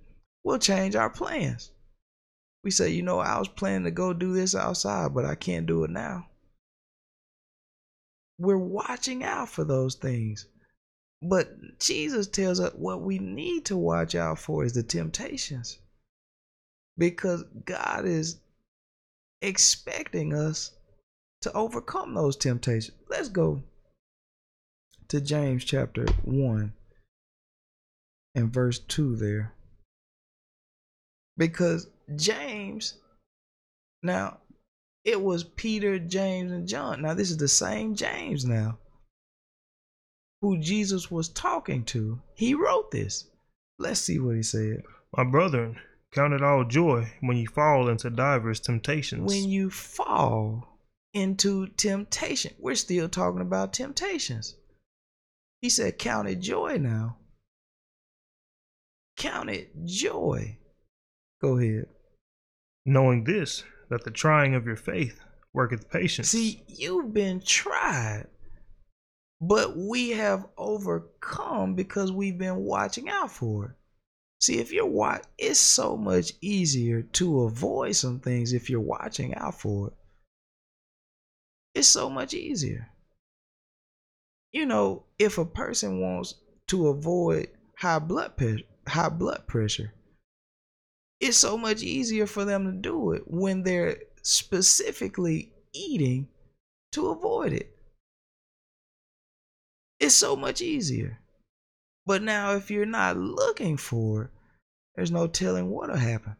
we'll 0.45 0.59
change 0.59 0.95
our 0.95 1.09
plans. 1.09 1.71
We 2.64 2.71
say, 2.71 2.91
you 2.91 3.02
know, 3.02 3.19
I 3.19 3.38
was 3.38 3.49
planning 3.49 3.85
to 3.85 3.91
go 3.91 4.12
do 4.12 4.35
this 4.35 4.55
outside, 4.55 5.14
but 5.14 5.25
I 5.25 5.37
can't 5.37 5.67
do 5.67 5.85
it 5.85 5.91
now. 5.91 6.26
We're 8.38 8.59
watching 8.59 9.25
out 9.25 9.49
for 9.49 9.64
those 9.64 9.95
things. 9.95 10.47
But 11.23 11.79
Jesus 11.79 12.26
tells 12.26 12.61
us 12.61 12.75
what 12.75 13.00
we 13.00 13.19
need 13.19 13.64
to 13.67 13.76
watch 13.76 14.14
out 14.14 14.38
for 14.38 14.64
is 14.64 14.75
the 14.75 14.83
temptations. 14.83 15.79
Because 16.99 17.43
God 17.64 18.05
is 18.05 18.38
expecting 19.41 20.35
us 20.35 20.73
to 21.42 21.52
overcome 21.52 22.14
those 22.14 22.37
temptations. 22.37 22.96
Let's 23.08 23.28
go 23.28 23.62
to 25.08 25.20
James 25.20 25.64
chapter 25.64 26.06
1 26.25 26.72
and 28.34 28.52
verse 28.52 28.78
2 28.78 29.16
there. 29.16 29.52
Because 31.37 31.88
James, 32.16 32.94
now 34.02 34.38
it 35.04 35.20
was 35.20 35.44
Peter, 35.44 35.99
James, 35.99 36.52
and 36.52 36.66
John. 36.68 37.02
Now, 37.02 37.14
this 37.14 37.30
is 37.30 37.37
the 37.37 37.49
same 37.49 37.94
James 37.94 38.44
now 38.44 38.78
who 40.42 40.58
Jesus 40.58 41.11
was 41.11 41.28
talking 41.28 41.84
to, 41.84 42.20
he 42.34 42.52
wrote 42.52 42.90
this. 42.90 43.28
Let's 43.78 44.00
see 44.00 44.18
what 44.18 44.37
he 44.37 44.42
said. 44.42 44.82
My 45.16 45.25
brethren, 45.25 45.78
count 46.12 46.34
it 46.34 46.42
all 46.42 46.64
joy 46.64 47.12
when 47.20 47.37
you 47.37 47.46
fall 47.46 47.88
into 47.88 48.11
divers 48.11 48.61
temptations. 48.61 49.32
When 49.32 49.49
you 49.49 49.70
fall 49.70 50.72
into 51.14 51.69
temptation, 51.69 52.54
we're 52.59 52.75
still 52.75 53.09
talking 53.09 53.40
about 53.40 53.73
temptations. 53.73 54.57
He 55.61 55.71
said, 55.71 55.99
Count 55.99 56.28
it 56.28 56.40
joy 56.40 56.78
now. 56.78 57.19
Count 59.16 59.50
it 59.50 59.71
joy. 59.85 60.59
Go 61.40 61.59
ahead. 61.59 61.87
Knowing 62.85 63.25
this, 63.25 63.64
that 63.90 64.04
the 64.04 64.11
trying 64.11 64.54
of 64.54 64.66
your 64.66 64.76
faith 64.76 65.21
worketh 65.52 65.90
patience. 65.90 66.28
See, 66.28 66.64
you've 66.66 67.12
been 67.12 67.40
tried 67.40 68.26
but 69.42 69.76
we 69.76 70.11
have 70.11 70.47
overcome 70.57 71.75
because 71.75 72.12
we've 72.12 72.38
been 72.38 72.59
watching 72.59 73.09
out 73.09 73.33
for 73.33 73.64
it. 73.66 73.71
See, 74.40 74.59
if 74.59 74.73
you're 74.73 74.87
watch, 74.87 75.25
it's 75.37 75.59
so 75.59 75.97
much 75.97 76.33
easier 76.40 77.02
to 77.02 77.42
avoid 77.42 77.97
some 77.97 78.21
things 78.21 78.52
if 78.52 78.71
you're 78.71 78.81
watching 78.81 79.35
out 79.35 79.61
for 79.61 79.88
it. 79.88 79.95
It's 81.75 81.88
so 81.88 82.11
much 82.11 82.35
easier. 82.35 82.88
You 84.52 84.67
know, 84.67 85.05
if 85.19 85.38
a 85.38 85.45
person 85.45 86.00
wants 86.00 86.35
to 86.69 86.88
avoid 86.88 87.49
high 87.79 87.99
blood 87.99 88.37
pressure, 88.37 88.64
high 88.87 89.09
blood 89.09 89.47
pressure, 89.47 89.93
it's 91.21 91.38
so 91.38 91.57
much 91.57 91.83
easier 91.83 92.26
for 92.26 92.45
them 92.45 92.67
to 92.67 92.73
do 92.73 93.12
it 93.12 93.23
when 93.26 93.62
they're 93.62 93.97
specifically 94.23 95.52
eating 95.73 96.29
to 96.93 97.09
avoid 97.09 97.52
it. 97.52 97.75
It's 100.00 100.14
so 100.14 100.37
much 100.37 100.61
easier. 100.61 101.21
But 102.05 102.23
now, 102.23 102.57
if 102.57 102.71
you're 102.71 102.85
not 102.85 103.17
looking 103.17 103.76
for 103.76 104.25
it, 104.25 104.31
there's 104.97 105.12
no 105.12 105.29
telling 105.29 105.71
what'll 105.71 105.97
happen. 105.97 106.37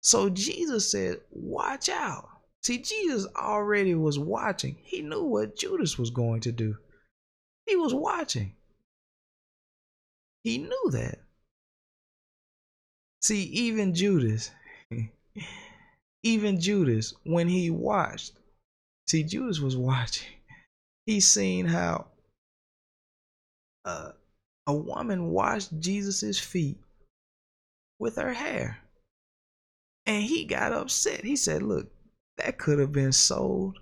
So 0.00 0.30
Jesus 0.30 0.90
said, 0.90 1.20
Watch 1.30 1.88
out. 1.88 2.31
See, 2.62 2.78
Jesus 2.78 3.26
already 3.34 3.94
was 3.94 4.18
watching. 4.18 4.78
He 4.84 5.02
knew 5.02 5.24
what 5.24 5.56
Judas 5.56 5.98
was 5.98 6.10
going 6.10 6.40
to 6.42 6.52
do. 6.52 6.76
He 7.66 7.74
was 7.74 7.92
watching. 7.92 8.54
He 10.44 10.58
knew 10.58 10.90
that. 10.92 11.18
See, 13.20 13.42
even 13.44 13.94
Judas, 13.94 14.50
even 16.22 16.60
Judas, 16.60 17.14
when 17.24 17.48
he 17.48 17.70
watched, 17.70 18.32
see, 19.06 19.22
Judas 19.22 19.60
was 19.60 19.76
watching 19.76 20.26
He 21.06 21.20
seen 21.20 21.66
how 21.66 22.06
uh, 23.84 24.12
a 24.66 24.74
woman 24.74 25.30
washed 25.30 25.78
Jesus's 25.78 26.38
feet 26.38 26.78
with 27.98 28.16
her 28.16 28.32
hair. 28.32 28.78
And 30.06 30.24
he 30.24 30.44
got 30.44 30.72
upset. 30.72 31.24
He 31.24 31.36
said, 31.36 31.62
Look, 31.62 31.92
that 32.38 32.58
could 32.58 32.78
have 32.78 32.92
been 32.92 33.12
sold, 33.12 33.78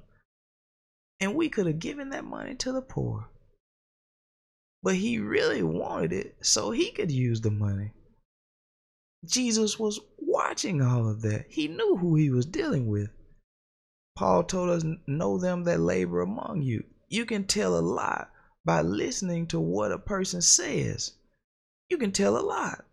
and 1.21 1.35
we 1.35 1.49
could 1.49 1.67
have 1.67 1.79
given 1.79 2.11
that 2.11 2.25
money 2.25 2.55
to 2.57 2.73
the 2.73 2.83
poor. 2.83 3.29
But 4.83 4.97
he 4.97 5.19
really 5.19 5.63
wanted 5.63 6.13
it 6.13 6.37
so 6.41 6.71
he 6.71 6.91
could 6.91 7.11
use 7.11 7.41
the 7.41 7.51
money. 7.51 7.93
Jesus 9.25 9.79
was 9.79 10.01
watching 10.19 10.81
all 10.81 11.09
of 11.09 11.21
that. 11.23 11.47
He 11.49 11.69
knew 11.69 11.97
who 11.97 12.17
he 12.17 12.31
was 12.31 12.47
dealing 12.47 12.89
with. 12.89 13.11
Paul 14.17 14.45
told 14.45 14.71
us, 14.71 14.85
Know 15.07 15.37
them 15.39 15.65
that 15.65 15.81
labor 15.81 16.23
among 16.23 16.63
you 16.63 16.85
you 17.11 17.27
can 17.27 17.45
tell 17.45 17.77
a 17.77 17.83
lot 17.83 18.31
by 18.65 18.81
listening 18.81 19.49
to 19.49 19.59
what 19.59 19.91
a 19.91 19.99
person 19.99 20.41
says. 20.41 21.13
You 21.91 21.99
can 21.99 22.13
tell 22.13 22.39
a 22.39 22.47
lot. 22.47 22.85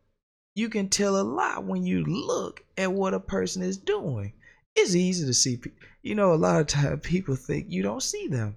You 0.55 0.69
can 0.69 0.89
tell 0.89 1.21
a 1.21 1.21
lot 1.21 1.63
when 1.65 1.85
you 1.85 2.03
look 2.03 2.63
at 2.75 2.91
what 2.91 3.13
a 3.13 3.19
person 3.19 3.61
is 3.61 3.77
doing. 3.77 4.33
It's 4.79 4.93
easy 4.93 5.25
to 5.25 5.33
see. 5.33 5.59
You 6.03 6.13
know, 6.13 6.33
a 6.33 6.35
lot 6.35 6.61
of 6.61 6.67
times 6.67 7.01
people 7.01 7.35
think 7.35 7.65
you 7.67 7.81
don't 7.81 8.03
see 8.03 8.27
them. 8.27 8.55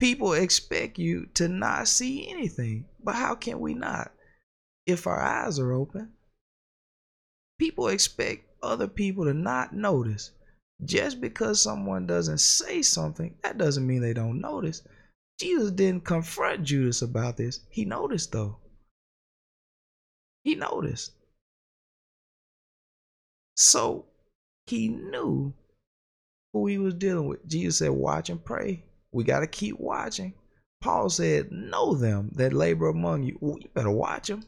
People 0.00 0.32
expect 0.32 0.98
you 0.98 1.26
to 1.34 1.46
not 1.46 1.86
see 1.86 2.28
anything, 2.28 2.86
but 3.02 3.14
how 3.14 3.36
can 3.36 3.60
we 3.60 3.74
not 3.74 4.12
if 4.86 5.06
our 5.06 5.20
eyes 5.20 5.60
are 5.60 5.72
open? 5.72 6.12
People 7.60 7.86
expect 7.88 8.48
other 8.60 8.88
people 8.88 9.24
to 9.24 9.32
not 9.32 9.72
notice 9.72 10.32
just 10.84 11.20
because 11.20 11.62
someone 11.62 12.08
doesn't 12.08 12.40
say 12.40 12.82
something, 12.82 13.36
that 13.44 13.56
doesn't 13.56 13.86
mean 13.86 14.00
they 14.02 14.12
don't 14.12 14.40
notice. 14.40 14.82
Jesus 15.38 15.70
didn't 15.70 16.04
confront 16.04 16.64
Judas 16.64 17.02
about 17.02 17.36
this. 17.36 17.60
He 17.70 17.84
noticed, 17.84 18.32
though. 18.32 18.58
He 20.42 20.56
noticed. 20.56 21.12
So 23.56 24.06
he 24.66 24.88
knew 24.88 25.52
who 26.52 26.66
he 26.66 26.78
was 26.78 26.94
dealing 26.94 27.26
with. 27.26 27.46
Jesus 27.46 27.78
said, 27.78 27.90
Watch 27.90 28.30
and 28.30 28.42
pray. 28.42 28.84
We 29.12 29.24
got 29.24 29.40
to 29.40 29.46
keep 29.46 29.78
watching. 29.78 30.34
Paul 30.80 31.10
said, 31.10 31.50
Know 31.52 31.94
them 31.94 32.30
that 32.34 32.52
labor 32.52 32.88
among 32.88 33.24
you. 33.24 33.38
You 33.40 33.68
better 33.74 33.90
watch 33.90 34.28
them. 34.28 34.44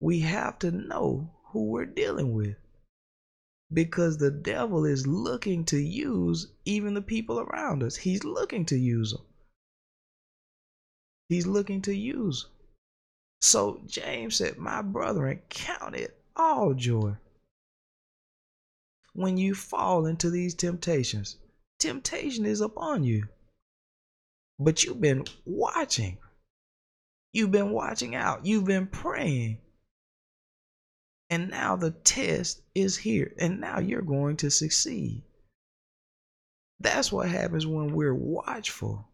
We 0.00 0.20
have 0.20 0.58
to 0.60 0.70
know 0.70 1.30
who 1.44 1.66
we're 1.66 1.86
dealing 1.86 2.34
with 2.34 2.56
because 3.72 4.18
the 4.18 4.30
devil 4.30 4.84
is 4.84 5.06
looking 5.06 5.64
to 5.66 5.78
use 5.78 6.48
even 6.64 6.94
the 6.94 7.02
people 7.02 7.40
around 7.40 7.82
us. 7.82 7.96
He's 7.96 8.24
looking 8.24 8.64
to 8.66 8.76
use 8.76 9.12
them. 9.12 9.22
He's 11.28 11.46
looking 11.46 11.82
to 11.82 11.94
use. 11.94 12.46
So 13.40 13.80
James 13.86 14.36
said, 14.36 14.58
My 14.58 14.82
brethren, 14.82 15.40
count 15.48 15.96
it 15.96 16.18
all 16.36 16.74
joy 16.74 17.16
when 19.16 19.38
you 19.38 19.54
fall 19.54 20.04
into 20.04 20.30
these 20.30 20.54
temptations. 20.54 21.38
Temptation 21.78 22.44
is 22.44 22.60
upon 22.60 23.02
you. 23.02 23.26
But 24.58 24.84
you've 24.84 25.00
been 25.00 25.24
watching. 25.46 26.18
You've 27.32 27.50
been 27.50 27.70
watching 27.70 28.14
out. 28.14 28.44
You've 28.44 28.66
been 28.66 28.86
praying. 28.86 29.58
And 31.30 31.50
now 31.50 31.76
the 31.76 31.90
test 31.90 32.62
is 32.74 32.96
here. 32.98 33.32
And 33.38 33.60
now 33.60 33.80
you're 33.80 34.02
going 34.02 34.36
to 34.38 34.50
succeed. 34.50 35.22
That's 36.78 37.10
what 37.10 37.28
happens 37.28 37.66
when 37.66 37.94
we're 37.94 38.14
watchful. 38.14 39.08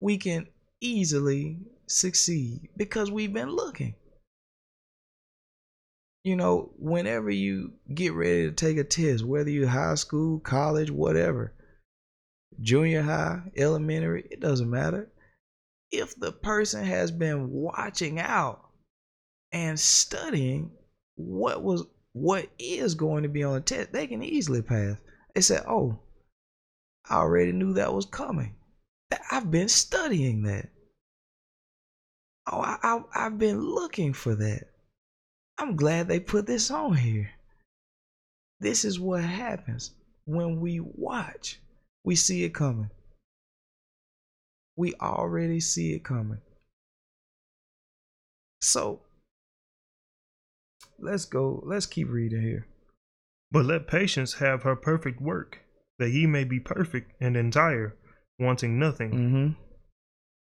We 0.00 0.18
can 0.18 0.46
easily 0.80 1.58
succeed 1.88 2.68
because 2.76 3.10
we've 3.10 3.32
been 3.32 3.50
looking. 3.50 3.96
You 6.24 6.36
know, 6.36 6.72
whenever 6.78 7.30
you 7.30 7.72
get 7.92 8.12
ready 8.12 8.44
to 8.44 8.52
take 8.52 8.76
a 8.76 8.84
test, 8.84 9.24
whether 9.24 9.50
you're 9.50 9.68
high 9.68 9.96
school, 9.96 10.38
college, 10.38 10.90
whatever, 10.90 11.52
junior 12.60 13.02
high, 13.02 13.50
elementary, 13.56 14.26
it 14.30 14.40
doesn't 14.40 14.70
matter. 14.70 15.10
If 15.90 16.14
the 16.18 16.32
person 16.32 16.84
has 16.84 17.10
been 17.10 17.50
watching 17.50 18.20
out 18.20 18.64
and 19.50 19.78
studying 19.78 20.70
what 21.16 21.62
was 21.62 21.84
what 22.12 22.48
is 22.58 22.94
going 22.94 23.22
to 23.24 23.28
be 23.28 23.42
on 23.42 23.54
the 23.54 23.60
test, 23.60 23.92
they 23.92 24.06
can 24.06 24.22
easily 24.22 24.62
pass. 24.62 24.96
They 25.34 25.40
said, 25.40 25.64
"Oh, 25.66 25.98
I 27.08 27.16
already 27.16 27.52
knew 27.52 27.74
that 27.74 27.92
was 27.92 28.06
coming. 28.06 28.54
I've 29.30 29.50
been 29.50 29.68
studying 29.68 30.42
that. 30.44 30.68
Oh, 32.50 32.60
I, 32.60 32.78
I 32.82 33.02
I've 33.14 33.38
been 33.38 33.60
looking 33.60 34.12
for 34.12 34.34
that. 34.36 34.71
I'm 35.62 35.76
glad 35.76 36.08
they 36.08 36.18
put 36.18 36.44
this 36.46 36.72
on 36.72 36.94
here. 36.94 37.30
This 38.58 38.84
is 38.84 38.98
what 38.98 39.22
happens 39.22 39.92
when 40.24 40.60
we 40.60 40.80
watch. 40.80 41.60
We 42.02 42.16
see 42.16 42.42
it 42.42 42.52
coming. 42.52 42.90
We 44.76 44.94
already 45.00 45.60
see 45.60 45.94
it 45.94 46.02
coming. 46.02 46.40
So 48.60 49.02
let's 50.98 51.26
go. 51.26 51.62
Let's 51.64 51.86
keep 51.86 52.08
reading 52.10 52.42
here. 52.42 52.66
But 53.52 53.64
let 53.64 53.86
patience 53.86 54.34
have 54.34 54.64
her 54.64 54.74
perfect 54.74 55.22
work, 55.22 55.60
that 56.00 56.10
ye 56.10 56.26
may 56.26 56.42
be 56.42 56.58
perfect 56.58 57.12
and 57.20 57.36
entire, 57.36 57.94
wanting 58.36 58.80
nothing. 58.80 59.12
Mm-hmm. 59.12 59.62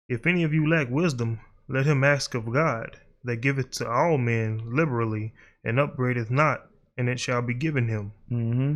If 0.09 0.25
any 0.25 0.43
of 0.43 0.51
you 0.51 0.67
lack 0.67 0.89
wisdom, 0.89 1.41
let 1.69 1.85
him 1.85 2.03
ask 2.03 2.33
of 2.33 2.51
God, 2.51 3.01
that 3.25 3.38
giveth 3.38 3.72
to 3.72 3.89
all 3.89 4.17
men 4.17 4.62
liberally, 4.65 5.34
and 5.63 5.79
upbraideth 5.79 6.32
not, 6.32 6.67
and 6.98 7.10
it 7.10 7.20
shall 7.20 7.41
be 7.41 7.53
given 7.53 7.88
him. 7.88 8.13
Mm-hmm. 8.32 8.75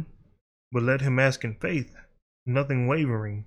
But 0.72 0.84
let 0.84 1.02
him 1.02 1.20
ask 1.20 1.44
in 1.44 1.56
faith, 1.56 1.94
nothing 2.46 2.88
wavering. 2.88 3.46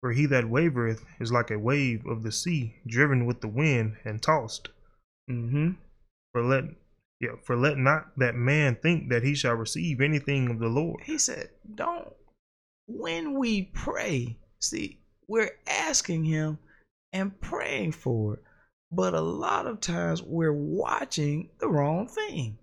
For 0.00 0.12
he 0.12 0.26
that 0.26 0.44
wavereth 0.44 1.04
is 1.18 1.32
like 1.32 1.50
a 1.50 1.58
wave 1.58 2.04
of 2.06 2.22
the 2.22 2.32
sea, 2.32 2.76
driven 2.86 3.24
with 3.24 3.40
the 3.40 3.48
wind 3.48 3.96
and 4.04 4.20
tossed. 4.22 4.68
Mm-hmm. 5.30 5.72
For 6.32 6.42
let 6.42 6.64
yeah, 7.20 7.36
for 7.42 7.56
let 7.56 7.78
not 7.78 8.18
that 8.18 8.34
man 8.34 8.76
think 8.76 9.08
that 9.08 9.22
he 9.22 9.34
shall 9.34 9.54
receive 9.54 10.00
anything 10.00 10.50
of 10.50 10.58
the 10.58 10.68
Lord. 10.68 11.04
He 11.04 11.16
said, 11.16 11.50
Don't 11.74 12.12
when 12.86 13.38
we 13.38 13.62
pray, 13.62 14.36
see, 14.60 14.98
we're 15.26 15.56
asking 15.66 16.24
him 16.24 16.58
and 17.12 17.40
praying 17.40 17.92
for 17.92 18.34
it. 18.34 18.42
But 18.94 19.12
a 19.12 19.20
lot 19.20 19.66
of 19.66 19.80
times 19.80 20.22
we're 20.22 20.52
watching 20.52 21.50
the 21.58 21.68
wrong 21.68 22.06
thing. 22.06 22.58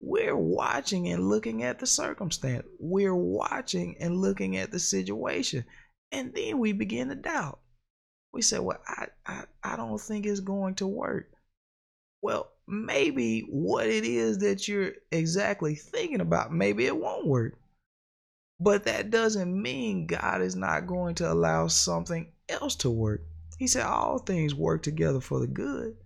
We're 0.00 0.36
watching 0.36 1.08
and 1.08 1.28
looking 1.28 1.62
at 1.62 1.78
the 1.78 1.86
circumstance. 1.86 2.66
We're 2.80 3.14
watching 3.14 3.96
and 4.00 4.16
looking 4.16 4.56
at 4.56 4.72
the 4.72 4.80
situation. 4.80 5.64
And 6.10 6.34
then 6.34 6.58
we 6.58 6.72
begin 6.72 7.08
to 7.08 7.14
doubt. 7.14 7.60
We 8.32 8.42
say, 8.42 8.58
Well, 8.58 8.80
I, 8.88 9.06
I, 9.26 9.44
I 9.62 9.76
don't 9.76 10.00
think 10.00 10.26
it's 10.26 10.40
going 10.40 10.74
to 10.76 10.88
work. 10.88 11.30
Well, 12.20 12.50
maybe 12.66 13.42
what 13.42 13.86
it 13.86 14.04
is 14.04 14.38
that 14.38 14.66
you're 14.66 14.94
exactly 15.12 15.76
thinking 15.76 16.20
about, 16.20 16.52
maybe 16.52 16.86
it 16.86 16.96
won't 16.96 17.28
work. 17.28 17.60
But 18.58 18.84
that 18.84 19.10
doesn't 19.10 19.62
mean 19.62 20.08
God 20.08 20.42
is 20.42 20.56
not 20.56 20.88
going 20.88 21.14
to 21.16 21.30
allow 21.32 21.68
something 21.68 22.32
else 22.48 22.74
to 22.76 22.90
work. 22.90 23.22
He 23.58 23.66
said 23.66 23.86
all 23.86 24.18
things 24.18 24.54
work 24.54 24.82
together 24.82 25.20
for 25.20 25.40
the 25.40 25.46
good. 25.46 25.96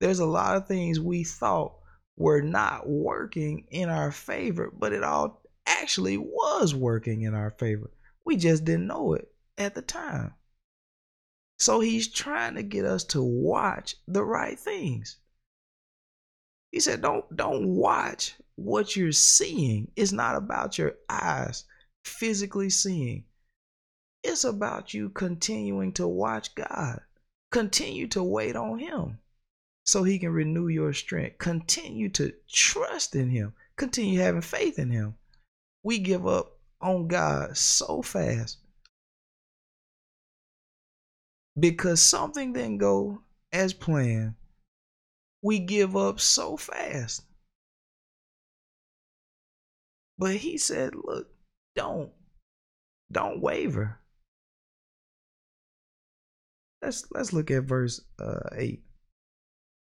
There's 0.00 0.18
a 0.18 0.26
lot 0.26 0.56
of 0.56 0.66
things 0.66 1.00
we 1.00 1.24
thought 1.24 1.76
were 2.16 2.42
not 2.42 2.88
working 2.88 3.66
in 3.70 3.88
our 3.88 4.12
favor, 4.12 4.72
but 4.76 4.92
it 4.92 5.02
all 5.02 5.42
actually 5.66 6.18
was 6.18 6.74
working 6.74 7.22
in 7.22 7.34
our 7.34 7.50
favor. 7.50 7.90
We 8.24 8.36
just 8.36 8.64
didn't 8.64 8.86
know 8.86 9.14
it 9.14 9.32
at 9.56 9.74
the 9.74 9.82
time. 9.82 10.34
So 11.58 11.80
he's 11.80 12.08
trying 12.08 12.54
to 12.54 12.62
get 12.62 12.84
us 12.84 13.04
to 13.04 13.22
watch 13.22 13.96
the 14.06 14.24
right 14.24 14.58
things. 14.58 15.18
He 16.70 16.80
said, 16.80 17.02
Don't 17.02 17.24
don't 17.36 17.68
watch 17.68 18.34
what 18.56 18.96
you're 18.96 19.12
seeing. 19.12 19.90
It's 19.96 20.12
not 20.12 20.36
about 20.36 20.78
your 20.78 20.94
eyes 21.08 21.64
physically 22.04 22.70
seeing. 22.70 23.24
It's 24.22 24.44
about 24.44 24.92
you 24.92 25.08
continuing 25.08 25.92
to 25.94 26.06
watch 26.06 26.54
God. 26.54 27.00
Continue 27.50 28.06
to 28.08 28.22
wait 28.22 28.54
on 28.54 28.78
Him 28.78 29.18
so 29.84 30.02
He 30.02 30.18
can 30.18 30.30
renew 30.30 30.68
your 30.68 30.92
strength. 30.92 31.38
Continue 31.38 32.10
to 32.10 32.34
trust 32.48 33.16
in 33.16 33.30
Him. 33.30 33.54
Continue 33.76 34.20
having 34.20 34.42
faith 34.42 34.78
in 34.78 34.90
Him. 34.90 35.14
We 35.82 35.98
give 35.98 36.26
up 36.26 36.58
on 36.80 37.08
God 37.08 37.56
so 37.56 38.02
fast 38.02 38.58
because 41.58 42.02
something 42.02 42.52
didn't 42.52 42.78
go 42.78 43.22
as 43.52 43.72
planned. 43.72 44.34
We 45.42 45.58
give 45.58 45.96
up 45.96 46.20
so 46.20 46.58
fast. 46.58 47.22
But 50.18 50.36
He 50.36 50.58
said, 50.58 50.94
Look, 50.94 51.28
don't 51.74 52.12
don't 53.10 53.40
waver 53.40 53.99
let's 56.82 57.04
let's 57.12 57.32
look 57.32 57.50
at 57.50 57.64
verse 57.64 58.00
uh, 58.18 58.48
8 58.56 58.82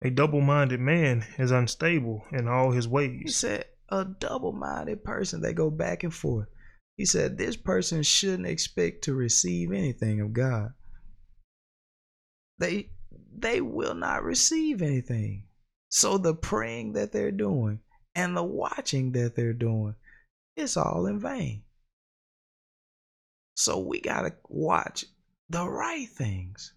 a 0.03 0.11
double-minded 0.11 0.81
man 0.81 1.26
is 1.38 1.50
unstable 1.50 2.24
in 2.33 2.48
all 2.48 2.70
his 2.70 2.88
ways. 2.88 3.20
He 3.22 3.29
said 3.29 3.66
a 3.90 4.05
double-minded 4.05 5.05
person. 5.05 5.42
They 5.42 5.53
go 5.53 5.70
back 5.70 6.05
and 6.05 6.14
forth. 6.14 6.48
He 6.96 7.05
said 7.05 7.37
this 7.37 7.57
person 7.57 8.03
shouldn't 8.03 8.46
expect 8.46 9.05
to 9.05 9.14
receive 9.14 9.72
anything 9.72 10.20
of 10.20 10.33
god. 10.33 10.72
They 12.59 12.90
they 13.37 13.61
will 13.61 13.94
not 13.94 14.24
receive 14.24 14.81
anything. 14.81 15.48
So 15.90 16.16
the 16.18 16.35
praying 16.35 16.94
that 16.94 17.12
they're 17.12 17.31
doing 17.31 17.81
and 18.14 18.37
the 18.37 18.42
watching 18.44 19.12
that 19.12 19.37
they're 19.37 19.53
doing 19.53 19.96
it's 20.57 20.76
all 20.76 21.07
in 21.07 21.18
vain. 21.18 21.62
So 23.55 23.79
we 23.79 24.00
got 24.00 24.22
to 24.22 24.35
watch 24.48 25.05
the 25.48 25.68
right 25.68 26.09
things. 26.09 26.72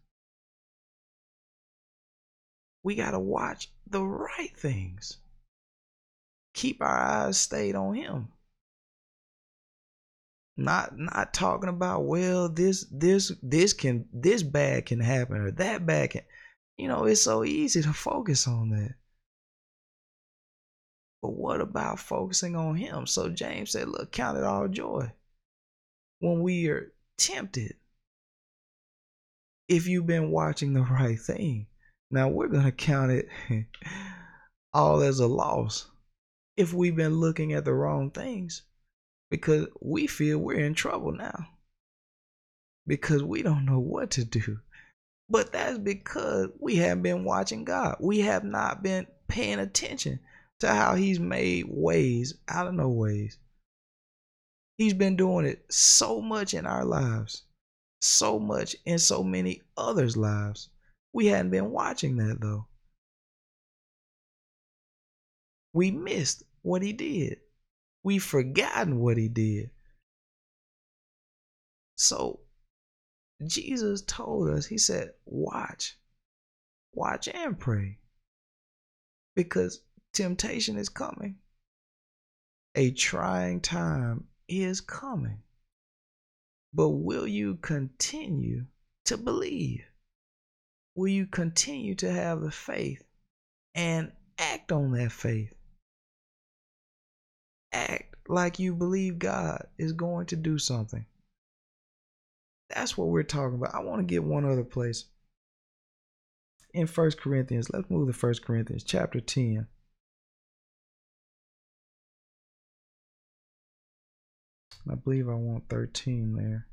We 2.83 2.95
got 2.95 3.11
to 3.11 3.19
watch 3.19 3.71
the 3.87 4.03
right 4.03 4.55
things. 4.55 5.17
Keep 6.53 6.81
our 6.81 6.99
eyes 6.99 7.37
stayed 7.37 7.75
on 7.75 7.95
him. 7.95 8.27
Not 10.55 10.97
not 10.97 11.33
talking 11.33 11.69
about 11.69 12.05
well 12.05 12.47
this 12.47 12.85
this 12.91 13.31
this 13.41 13.73
can 13.73 14.07
this 14.13 14.43
bad 14.43 14.85
can 14.85 14.99
happen 14.99 15.37
or 15.37 15.49
that 15.51 15.83
bad 15.83 16.11
can 16.11 16.21
you 16.77 16.87
know 16.87 17.05
it's 17.05 17.23
so 17.23 17.43
easy 17.43 17.81
to 17.81 17.91
focus 17.91 18.47
on 18.47 18.69
that. 18.69 18.93
But 21.23 21.31
what 21.31 21.61
about 21.61 21.99
focusing 21.99 22.55
on 22.57 22.75
him? 22.75 23.07
So 23.07 23.29
James 23.29 23.71
said, 23.71 23.87
look, 23.87 24.11
count 24.11 24.37
it 24.37 24.43
all 24.43 24.67
joy 24.67 25.09
when 26.19 26.41
we 26.41 26.67
are 26.67 26.91
tempted 27.17 27.75
if 29.69 29.87
you've 29.87 30.05
been 30.05 30.31
watching 30.31 30.73
the 30.73 30.81
right 30.81 31.17
thing. 31.17 31.67
Now 32.13 32.27
we're 32.27 32.47
going 32.47 32.65
to 32.65 32.71
count 32.71 33.11
it 33.11 33.27
all 34.73 35.01
as 35.01 35.19
a 35.19 35.25
loss 35.25 35.87
if 36.55 36.71
we've 36.71 36.95
been 36.95 37.15
looking 37.15 37.53
at 37.53 37.65
the 37.65 37.73
wrong 37.73 38.11
things 38.11 38.61
because 39.31 39.65
we 39.81 40.05
feel 40.05 40.37
we're 40.37 40.59
in 40.63 40.75
trouble 40.75 41.11
now 41.11 41.47
because 42.85 43.23
we 43.23 43.41
don't 43.41 43.65
know 43.65 43.79
what 43.79 44.11
to 44.11 44.25
do. 44.25 44.59
But 45.27 45.53
that's 45.53 45.79
because 45.79 46.49
we 46.59 46.75
haven't 46.75 47.01
been 47.01 47.23
watching 47.23 47.65
God. 47.65 47.95
We 47.99 48.19
have 48.19 48.43
not 48.43 48.83
been 48.83 49.07
paying 49.27 49.57
attention 49.57 50.19
to 50.59 50.67
how 50.67 50.93
He's 50.93 51.19
made 51.19 51.65
ways 51.67 52.35
out 52.47 52.67
of 52.67 52.75
no 52.75 52.89
ways. 52.89 53.39
He's 54.77 54.93
been 54.93 55.15
doing 55.15 55.47
it 55.47 55.65
so 55.73 56.21
much 56.21 56.53
in 56.53 56.67
our 56.67 56.85
lives, 56.85 57.41
so 58.03 58.37
much 58.37 58.75
in 58.85 58.99
so 58.99 59.23
many 59.23 59.63
others' 59.75 60.15
lives. 60.15 60.69
We 61.13 61.27
hadn't 61.27 61.51
been 61.51 61.71
watching 61.71 62.17
that 62.17 62.41
though. 62.41 62.67
We 65.71 65.91
missed 65.91 66.43
what 66.61 66.81
he 66.81 66.93
did. 66.93 67.39
We've 68.03 68.23
forgotten 68.23 68.99
what 68.99 69.17
he 69.17 69.29
did. 69.29 69.69
So 71.95 72.41
Jesus 73.45 74.01
told 74.01 74.49
us, 74.49 74.65
He 74.65 74.77
said, 74.77 75.13
watch, 75.25 75.97
watch 76.93 77.27
and 77.27 77.59
pray. 77.59 77.99
Because 79.35 79.81
temptation 80.13 80.77
is 80.77 80.89
coming, 80.89 81.37
a 82.75 82.91
trying 82.91 83.61
time 83.61 84.25
is 84.47 84.81
coming. 84.81 85.41
But 86.73 86.89
will 86.89 87.27
you 87.27 87.55
continue 87.55 88.65
to 89.05 89.17
believe? 89.17 89.85
Will 90.95 91.07
you 91.07 91.25
continue 91.25 91.95
to 91.95 92.11
have 92.11 92.41
the 92.41 92.51
faith 92.51 93.03
and 93.73 94.11
act 94.37 94.71
on 94.71 94.91
that 94.91 95.11
faith? 95.11 95.53
Act 97.71 98.15
like 98.27 98.59
you 98.59 98.75
believe 98.75 99.17
God 99.17 99.67
is 99.77 99.93
going 99.93 100.27
to 100.27 100.35
do 100.35 100.57
something. 100.59 101.05
That's 102.69 102.97
what 102.97 103.07
we're 103.07 103.23
talking 103.23 103.55
about. 103.55 103.75
I 103.75 103.79
want 103.79 103.99
to 103.99 104.11
get 104.11 104.23
one 104.23 104.45
other 104.45 104.63
place. 104.63 105.05
In 106.73 106.87
First 106.87 107.19
Corinthians, 107.19 107.69
let's 107.71 107.89
move 107.89 108.07
to 108.07 108.13
First 108.13 108.43
Corinthians 108.43 108.83
chapter 108.83 109.19
10. 109.19 109.67
I 114.89 114.95
believe 114.95 115.29
I 115.29 115.35
want 115.35 115.69
13 115.69 116.35
there. 116.35 116.67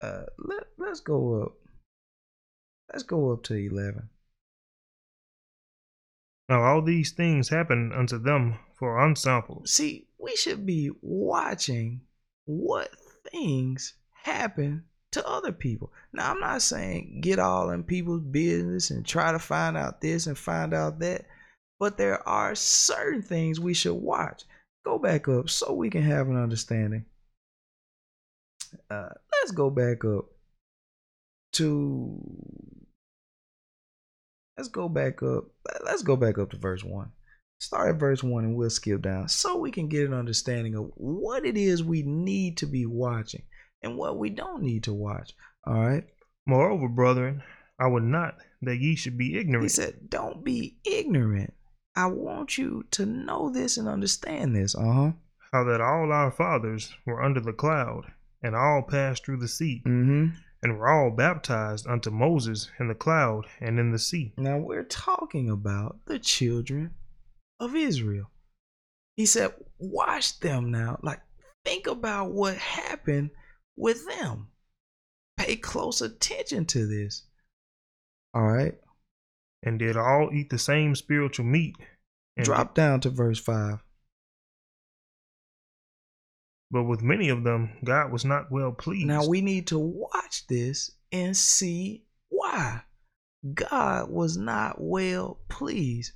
Uh, 0.00 0.24
let, 0.38 0.64
let's 0.78 1.00
go 1.00 1.42
up. 1.42 1.52
Let's 2.92 3.02
go 3.02 3.32
up 3.32 3.42
to 3.44 3.54
11. 3.54 4.08
Now 6.48 6.62
all 6.62 6.82
these 6.82 7.12
things 7.12 7.48
happen 7.48 7.92
unto 7.92 8.18
them 8.18 8.58
for 8.78 9.04
ensamples. 9.04 9.72
See, 9.72 10.06
we 10.18 10.36
should 10.36 10.64
be 10.64 10.90
watching 11.00 12.02
what 12.44 12.90
things 13.30 13.94
happen 14.12 14.84
to 15.12 15.26
other 15.26 15.52
people. 15.52 15.92
Now, 16.12 16.32
I'm 16.32 16.40
not 16.40 16.62
saying 16.62 17.20
get 17.22 17.38
all 17.38 17.70
in 17.70 17.84
people's 17.84 18.22
business 18.22 18.90
and 18.90 19.04
try 19.04 19.32
to 19.32 19.38
find 19.38 19.76
out 19.76 20.00
this 20.00 20.26
and 20.26 20.36
find 20.36 20.74
out 20.74 20.98
that, 21.00 21.24
but 21.78 21.96
there 21.96 22.26
are 22.28 22.54
certain 22.54 23.22
things 23.22 23.58
we 23.58 23.74
should 23.74 23.94
watch. 23.94 24.44
Go 24.84 24.98
back 24.98 25.26
up 25.28 25.48
so 25.50 25.72
we 25.72 25.90
can 25.90 26.02
have 26.02 26.28
an 26.28 26.36
understanding. 26.36 27.06
Uh, 28.90 29.08
let's 29.46 29.54
go 29.54 29.70
back 29.70 30.04
up 30.04 30.24
to 31.52 32.20
let's 34.56 34.68
go 34.68 34.88
back 34.88 35.22
up. 35.22 35.44
Let's 35.84 36.02
go 36.02 36.16
back 36.16 36.36
up 36.36 36.50
to 36.50 36.56
verse 36.56 36.82
1. 36.82 37.12
Start 37.60 37.90
at 37.90 38.00
verse 38.00 38.24
1 38.24 38.44
and 38.44 38.56
we'll 38.56 38.70
skip 38.70 39.02
down 39.02 39.28
so 39.28 39.56
we 39.56 39.70
can 39.70 39.88
get 39.88 40.04
an 40.04 40.14
understanding 40.14 40.74
of 40.74 40.90
what 40.96 41.46
it 41.46 41.56
is 41.56 41.84
we 41.84 42.02
need 42.02 42.56
to 42.56 42.66
be 42.66 42.86
watching 42.86 43.42
and 43.84 43.96
what 43.96 44.18
we 44.18 44.30
don't 44.30 44.64
need 44.64 44.82
to 44.82 44.92
watch. 44.92 45.32
All 45.64 45.78
right. 45.78 46.04
Moreover, 46.44 46.88
brethren, 46.88 47.44
I 47.78 47.86
would 47.86 48.02
not 48.02 48.38
that 48.62 48.78
ye 48.78 48.96
should 48.96 49.16
be 49.16 49.38
ignorant. 49.38 49.62
He 49.62 49.68
said, 49.68 50.10
Don't 50.10 50.44
be 50.44 50.78
ignorant. 50.84 51.54
I 51.94 52.06
want 52.06 52.58
you 52.58 52.84
to 52.90 53.06
know 53.06 53.50
this 53.50 53.76
and 53.76 53.86
understand 53.86 54.56
this. 54.56 54.74
Uh 54.74 54.92
huh. 54.92 55.12
How 55.52 55.62
that 55.62 55.80
all 55.80 56.10
our 56.10 56.32
fathers 56.32 56.92
were 57.06 57.22
under 57.22 57.40
the 57.40 57.52
cloud, 57.52 58.10
and 58.42 58.54
all 58.54 58.82
passed 58.82 59.24
through 59.24 59.38
the 59.38 59.48
sea, 59.48 59.82
Mm-hmm. 59.86 60.34
and 60.62 60.78
were 60.78 60.88
all 60.88 61.10
baptized 61.10 61.86
unto 61.86 62.10
Moses 62.10 62.70
in 62.80 62.88
the 62.88 62.94
cloud 62.94 63.46
and 63.60 63.78
in 63.78 63.92
the 63.92 63.98
sea. 63.98 64.32
Now 64.36 64.58
we're 64.58 64.84
talking 64.84 65.48
about 65.50 65.98
the 66.06 66.18
children 66.18 66.94
of 67.60 67.74
Israel. 67.74 68.30
He 69.16 69.26
said, 69.26 69.52
Watch 69.78 70.40
them 70.40 70.70
now. 70.70 70.98
Like, 71.02 71.20
think 71.64 71.86
about 71.86 72.32
what 72.32 72.56
happened 72.56 73.30
with 73.76 74.06
them. 74.06 74.48
Pay 75.36 75.56
close 75.56 76.00
attention 76.02 76.64
to 76.66 76.86
this. 76.86 77.24
All 78.34 78.42
right. 78.46 78.74
and 79.62 79.78
did 79.78 79.96
all 79.96 80.30
eat 80.32 80.50
the 80.50 80.58
same 80.58 80.94
spiritual 80.94 81.46
meat. 81.46 81.76
Drop 82.42 82.74
down 82.74 83.00
to 83.00 83.10
verse 83.10 83.38
5. 83.40 83.78
But 86.68 86.82
with 86.82 87.00
many 87.00 87.28
of 87.28 87.44
them, 87.44 87.78
God 87.84 88.10
was 88.10 88.24
not 88.24 88.50
well 88.50 88.72
pleased. 88.72 89.06
Now 89.06 89.24
we 89.24 89.40
need 89.40 89.68
to 89.68 89.78
watch 89.78 90.48
this 90.48 90.90
and 91.12 91.36
see 91.36 92.04
why 92.28 92.82
God 93.54 94.10
was 94.10 94.36
not 94.36 94.80
well 94.80 95.38
pleased. 95.48 96.12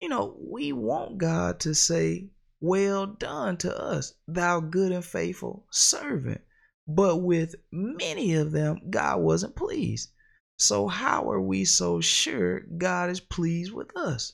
You 0.00 0.08
know, 0.08 0.36
we 0.40 0.72
want 0.72 1.18
God 1.18 1.60
to 1.60 1.74
say, 1.74 2.30
Well 2.60 3.06
done 3.06 3.58
to 3.58 3.80
us, 3.80 4.14
thou 4.26 4.58
good 4.58 4.90
and 4.90 5.04
faithful 5.04 5.68
servant. 5.70 6.40
But 6.88 7.18
with 7.18 7.54
many 7.70 8.34
of 8.34 8.50
them, 8.50 8.90
God 8.90 9.20
wasn't 9.20 9.54
pleased. 9.54 10.10
So, 10.58 10.88
how 10.88 11.30
are 11.30 11.40
we 11.40 11.64
so 11.64 12.00
sure 12.00 12.60
God 12.60 13.08
is 13.10 13.20
pleased 13.20 13.72
with 13.72 13.96
us? 13.96 14.32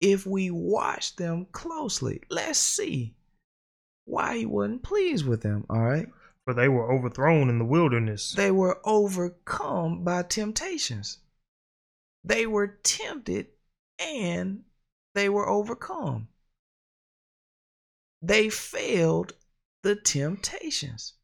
If 0.00 0.26
we 0.26 0.50
watch 0.50 1.14
them 1.14 1.46
closely, 1.52 2.20
let's 2.30 2.58
see 2.58 3.14
why 4.04 4.38
he 4.38 4.46
wasn't 4.46 4.82
pleased 4.82 5.26
with 5.26 5.42
them, 5.42 5.64
all 5.68 5.80
right? 5.80 6.08
for 6.44 6.52
they 6.52 6.68
were 6.68 6.92
overthrown 6.92 7.48
in 7.48 7.58
the 7.58 7.64
wilderness. 7.64 8.32
They 8.32 8.50
were 8.50 8.78
overcome 8.84 10.04
by 10.04 10.22
temptations. 10.22 11.18
They 12.22 12.46
were 12.46 12.78
tempted 12.82 13.48
and 13.98 14.64
they 15.14 15.28
were 15.28 15.48
overcome. 15.48 16.28
They 18.20 18.50
failed 18.50 19.32
the 19.82 19.96
temptations. 19.96 21.14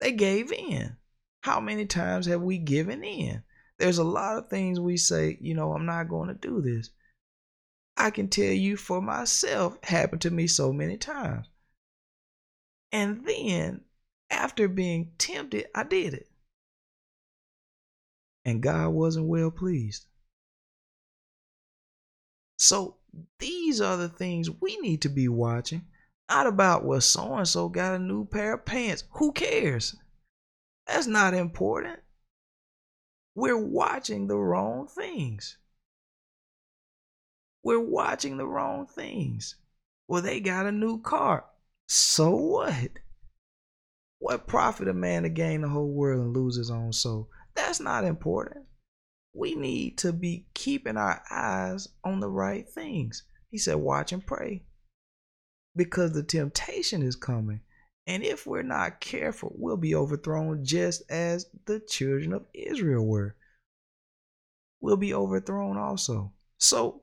They 0.00 0.12
gave 0.12 0.52
in. 0.52 0.96
How 1.42 1.60
many 1.60 1.86
times 1.86 2.26
have 2.26 2.42
we 2.42 2.58
given 2.58 3.02
in? 3.02 3.42
There's 3.78 3.98
a 3.98 4.04
lot 4.04 4.36
of 4.36 4.48
things 4.48 4.78
we 4.78 4.96
say, 4.96 5.38
you 5.40 5.54
know, 5.54 5.72
I'm 5.72 5.86
not 5.86 6.08
going 6.08 6.28
to 6.28 6.34
do 6.34 6.60
this. 6.60 6.90
I 8.00 8.08
can 8.08 8.28
tell 8.28 8.50
you 8.50 8.78
for 8.78 9.02
myself, 9.02 9.76
happened 9.84 10.22
to 10.22 10.30
me 10.30 10.46
so 10.46 10.72
many 10.72 10.96
times. 10.96 11.46
And 12.90 13.26
then, 13.26 13.82
after 14.30 14.68
being 14.68 15.12
tempted, 15.18 15.66
I 15.74 15.84
did 15.84 16.14
it. 16.14 16.30
And 18.42 18.62
God 18.62 18.88
wasn't 18.88 19.26
well 19.26 19.50
pleased. 19.50 20.06
So, 22.58 22.96
these 23.38 23.82
are 23.82 23.98
the 23.98 24.08
things 24.08 24.48
we 24.50 24.78
need 24.78 25.02
to 25.02 25.10
be 25.10 25.28
watching. 25.28 25.84
Not 26.30 26.46
about, 26.46 26.86
well, 26.86 27.02
so 27.02 27.34
and 27.34 27.46
so 27.46 27.68
got 27.68 27.96
a 27.96 27.98
new 27.98 28.24
pair 28.24 28.54
of 28.54 28.64
pants. 28.64 29.04
Who 29.10 29.32
cares? 29.32 29.94
That's 30.86 31.06
not 31.06 31.34
important. 31.34 32.00
We're 33.34 33.62
watching 33.62 34.26
the 34.26 34.38
wrong 34.38 34.86
things. 34.88 35.58
We're 37.62 37.80
watching 37.80 38.36
the 38.36 38.46
wrong 38.46 38.86
things. 38.86 39.56
Well, 40.08 40.22
they 40.22 40.40
got 40.40 40.66
a 40.66 40.72
new 40.72 41.00
car. 41.00 41.44
So 41.88 42.34
what? 42.34 42.90
What 44.18 44.46
profit 44.46 44.88
a 44.88 44.94
man 44.94 45.22
to 45.22 45.28
gain 45.28 45.62
the 45.62 45.68
whole 45.68 45.92
world 45.92 46.20
and 46.20 46.36
lose 46.36 46.56
his 46.56 46.70
own 46.70 46.92
soul? 46.92 47.30
That's 47.54 47.80
not 47.80 48.04
important. 48.04 48.66
We 49.32 49.54
need 49.54 49.98
to 49.98 50.12
be 50.12 50.46
keeping 50.54 50.96
our 50.96 51.22
eyes 51.30 51.88
on 52.04 52.20
the 52.20 52.28
right 52.28 52.68
things. 52.68 53.22
He 53.50 53.58
said, 53.58 53.76
Watch 53.76 54.12
and 54.12 54.26
pray. 54.26 54.64
Because 55.76 56.12
the 56.12 56.22
temptation 56.22 57.02
is 57.02 57.16
coming. 57.16 57.60
And 58.06 58.24
if 58.24 58.46
we're 58.46 58.62
not 58.62 59.00
careful, 59.00 59.52
we'll 59.56 59.76
be 59.76 59.94
overthrown 59.94 60.64
just 60.64 61.02
as 61.10 61.46
the 61.66 61.78
children 61.80 62.32
of 62.32 62.46
Israel 62.52 63.06
were. 63.06 63.36
We'll 64.80 64.96
be 64.96 65.14
overthrown 65.14 65.76
also. 65.76 66.32
So 66.58 67.02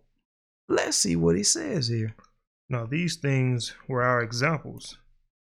let's 0.67 0.97
see 0.97 1.15
what 1.15 1.35
he 1.35 1.43
says 1.43 1.87
here. 1.87 2.15
Now 2.69 2.85
these 2.85 3.15
things 3.15 3.73
were 3.87 4.03
our 4.03 4.21
examples, 4.21 4.97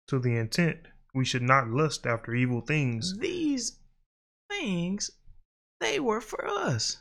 to 0.07 0.19
the 0.19 0.35
intent 0.35 0.79
we 1.13 1.25
should 1.25 1.41
not 1.41 1.69
lust 1.69 2.05
after 2.05 2.33
evil 2.33 2.61
things, 2.61 3.17
These 3.17 3.79
things, 4.49 5.11
they 5.79 5.99
were 5.99 6.21
for 6.21 6.47
us. 6.47 6.97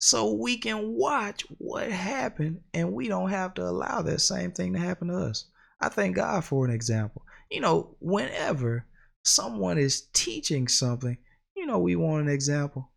So 0.00 0.32
we 0.32 0.58
can 0.58 0.94
watch 0.94 1.42
what 1.58 1.90
happened 1.90 2.60
and 2.72 2.92
we 2.92 3.08
don't 3.08 3.30
have 3.30 3.54
to 3.54 3.62
allow 3.64 4.02
that 4.02 4.20
same 4.20 4.52
thing 4.52 4.74
to 4.74 4.78
happen 4.78 5.08
to 5.08 5.16
us. 5.16 5.46
I 5.80 5.88
thank 5.88 6.16
God 6.16 6.44
for 6.44 6.64
an 6.64 6.70
example. 6.70 7.22
You 7.50 7.60
know, 7.60 7.96
whenever 8.00 8.86
someone 9.24 9.78
is 9.78 10.02
teaching 10.12 10.68
something, 10.68 11.18
you 11.56 11.66
know, 11.66 11.78
we 11.78 11.96
want 11.96 12.22
an 12.22 12.32
example. 12.32 12.90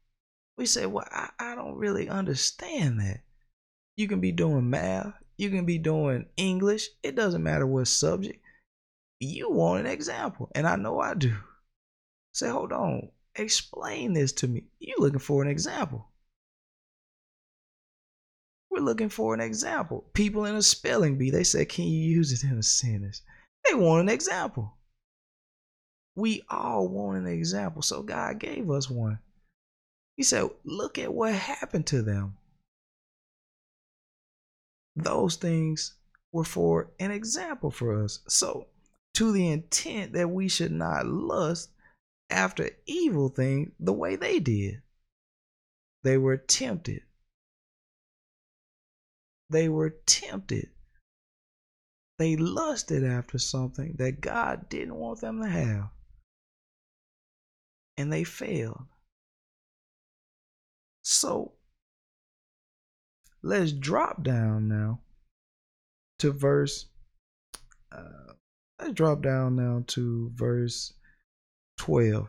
We 0.57 0.65
say, 0.65 0.85
Well, 0.85 1.07
I, 1.11 1.29
I 1.39 1.55
don't 1.55 1.75
really 1.75 2.07
understand 2.09 2.99
that. 2.99 3.21
You 4.01 4.07
can 4.07 4.19
be 4.19 4.31
doing 4.31 4.67
math, 4.67 5.13
you 5.37 5.51
can 5.51 5.63
be 5.63 5.77
doing 5.77 6.25
English, 6.35 6.87
it 7.03 7.15
doesn't 7.15 7.43
matter 7.43 7.67
what 7.67 7.87
subject. 7.87 8.43
You 9.19 9.51
want 9.51 9.81
an 9.81 9.91
example, 9.91 10.49
and 10.55 10.65
I 10.65 10.75
know 10.75 10.99
I 10.99 11.13
do. 11.13 11.35
Say, 12.33 12.49
hold 12.49 12.71
on, 12.71 13.09
explain 13.35 14.13
this 14.13 14.31
to 14.31 14.47
me. 14.47 14.63
You 14.79 14.95
looking 14.97 15.19
for 15.19 15.43
an 15.43 15.47
example. 15.47 16.07
We're 18.71 18.81
looking 18.81 19.09
for 19.09 19.35
an 19.35 19.39
example. 19.39 20.05
People 20.15 20.45
in 20.45 20.55
a 20.55 20.63
spelling 20.63 21.19
bee, 21.19 21.29
they 21.29 21.43
said, 21.43 21.69
Can 21.69 21.85
you 21.85 21.99
use 21.99 22.31
it 22.31 22.43
in 22.43 22.57
a 22.57 22.63
sentence? 22.63 23.21
They 23.67 23.75
want 23.75 24.01
an 24.01 24.09
example. 24.09 24.77
We 26.15 26.41
all 26.49 26.87
want 26.87 27.19
an 27.19 27.27
example. 27.27 27.83
So 27.83 28.01
God 28.01 28.39
gave 28.39 28.71
us 28.71 28.89
one. 28.89 29.19
He 30.17 30.23
said, 30.23 30.49
Look 30.63 30.97
at 30.97 31.13
what 31.13 31.35
happened 31.35 31.85
to 31.87 32.01
them. 32.01 32.37
Those 34.95 35.35
things 35.35 35.95
were 36.31 36.43
for 36.43 36.91
an 36.99 37.11
example 37.11 37.71
for 37.71 38.03
us. 38.03 38.19
So, 38.27 38.67
to 39.15 39.31
the 39.31 39.49
intent 39.49 40.13
that 40.13 40.29
we 40.29 40.47
should 40.47 40.71
not 40.71 41.05
lust 41.05 41.69
after 42.29 42.69
evil 42.85 43.29
things 43.29 43.71
the 43.79 43.93
way 43.93 44.15
they 44.15 44.39
did. 44.39 44.81
They 46.03 46.17
were 46.17 46.37
tempted. 46.37 47.01
They 49.49 49.69
were 49.69 49.91
tempted. 50.05 50.69
They 52.17 52.37
lusted 52.37 53.03
after 53.03 53.37
something 53.37 53.95
that 53.97 54.21
God 54.21 54.69
didn't 54.69 54.95
want 54.95 55.21
them 55.21 55.41
to 55.41 55.49
have. 55.49 55.89
And 57.97 58.11
they 58.11 58.23
failed. 58.23 58.85
So 61.03 61.53
let's 63.43 63.71
drop 63.71 64.23
down 64.23 64.67
now 64.67 64.99
to 66.19 66.31
verse. 66.31 66.87
Uh, 67.91 68.33
let's 68.79 68.93
drop 68.93 69.21
down 69.21 69.55
now 69.55 69.83
to 69.87 70.31
verse 70.35 70.93
12. 71.77 72.27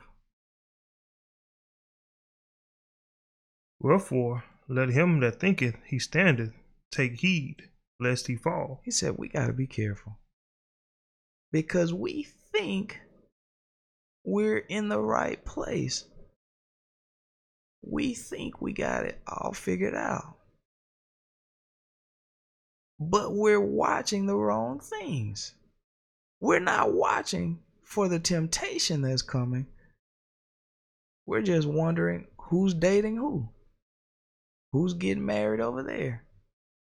Wherefore, 3.80 4.44
let 4.68 4.90
him 4.90 5.20
that 5.20 5.40
thinketh 5.40 5.76
he 5.86 5.98
standeth 5.98 6.52
take 6.90 7.20
heed 7.20 7.68
lest 7.98 8.28
he 8.28 8.36
fall. 8.36 8.80
He 8.84 8.90
said, 8.90 9.18
We 9.18 9.28
got 9.28 9.48
to 9.48 9.52
be 9.52 9.66
careful 9.66 10.18
because 11.50 11.92
we 11.92 12.26
think 12.52 13.00
we're 14.24 14.58
in 14.58 14.88
the 14.88 15.00
right 15.00 15.44
place. 15.44 16.04
We 17.84 18.14
think 18.14 18.60
we 18.60 18.72
got 18.72 19.04
it 19.04 19.20
all 19.26 19.52
figured 19.52 19.94
out. 19.94 20.36
But 23.10 23.34
we're 23.34 23.60
watching 23.60 24.26
the 24.26 24.36
wrong 24.36 24.78
things. 24.78 25.54
We're 26.40 26.60
not 26.60 26.92
watching 26.92 27.58
for 27.82 28.08
the 28.08 28.20
temptation 28.20 29.02
that's 29.02 29.22
coming. 29.22 29.66
We're 31.26 31.42
just 31.42 31.66
wondering 31.66 32.28
who's 32.36 32.74
dating 32.74 33.16
who. 33.16 33.48
Who's 34.72 34.94
getting 34.94 35.26
married 35.26 35.60
over 35.60 35.82
there? 35.82 36.24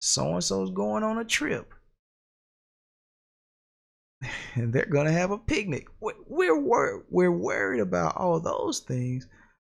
So 0.00 0.34
and 0.34 0.44
so's 0.44 0.70
going 0.70 1.02
on 1.02 1.18
a 1.18 1.24
trip. 1.24 1.72
And 4.56 4.72
they're 4.72 4.86
going 4.86 5.06
to 5.06 5.12
have 5.12 5.32
a 5.32 5.38
picnic. 5.38 5.88
We're, 6.00 6.58
wor- 6.58 7.04
we're 7.10 7.32
worried 7.32 7.80
about 7.80 8.16
all 8.16 8.38
those 8.38 8.80
things, 8.80 9.26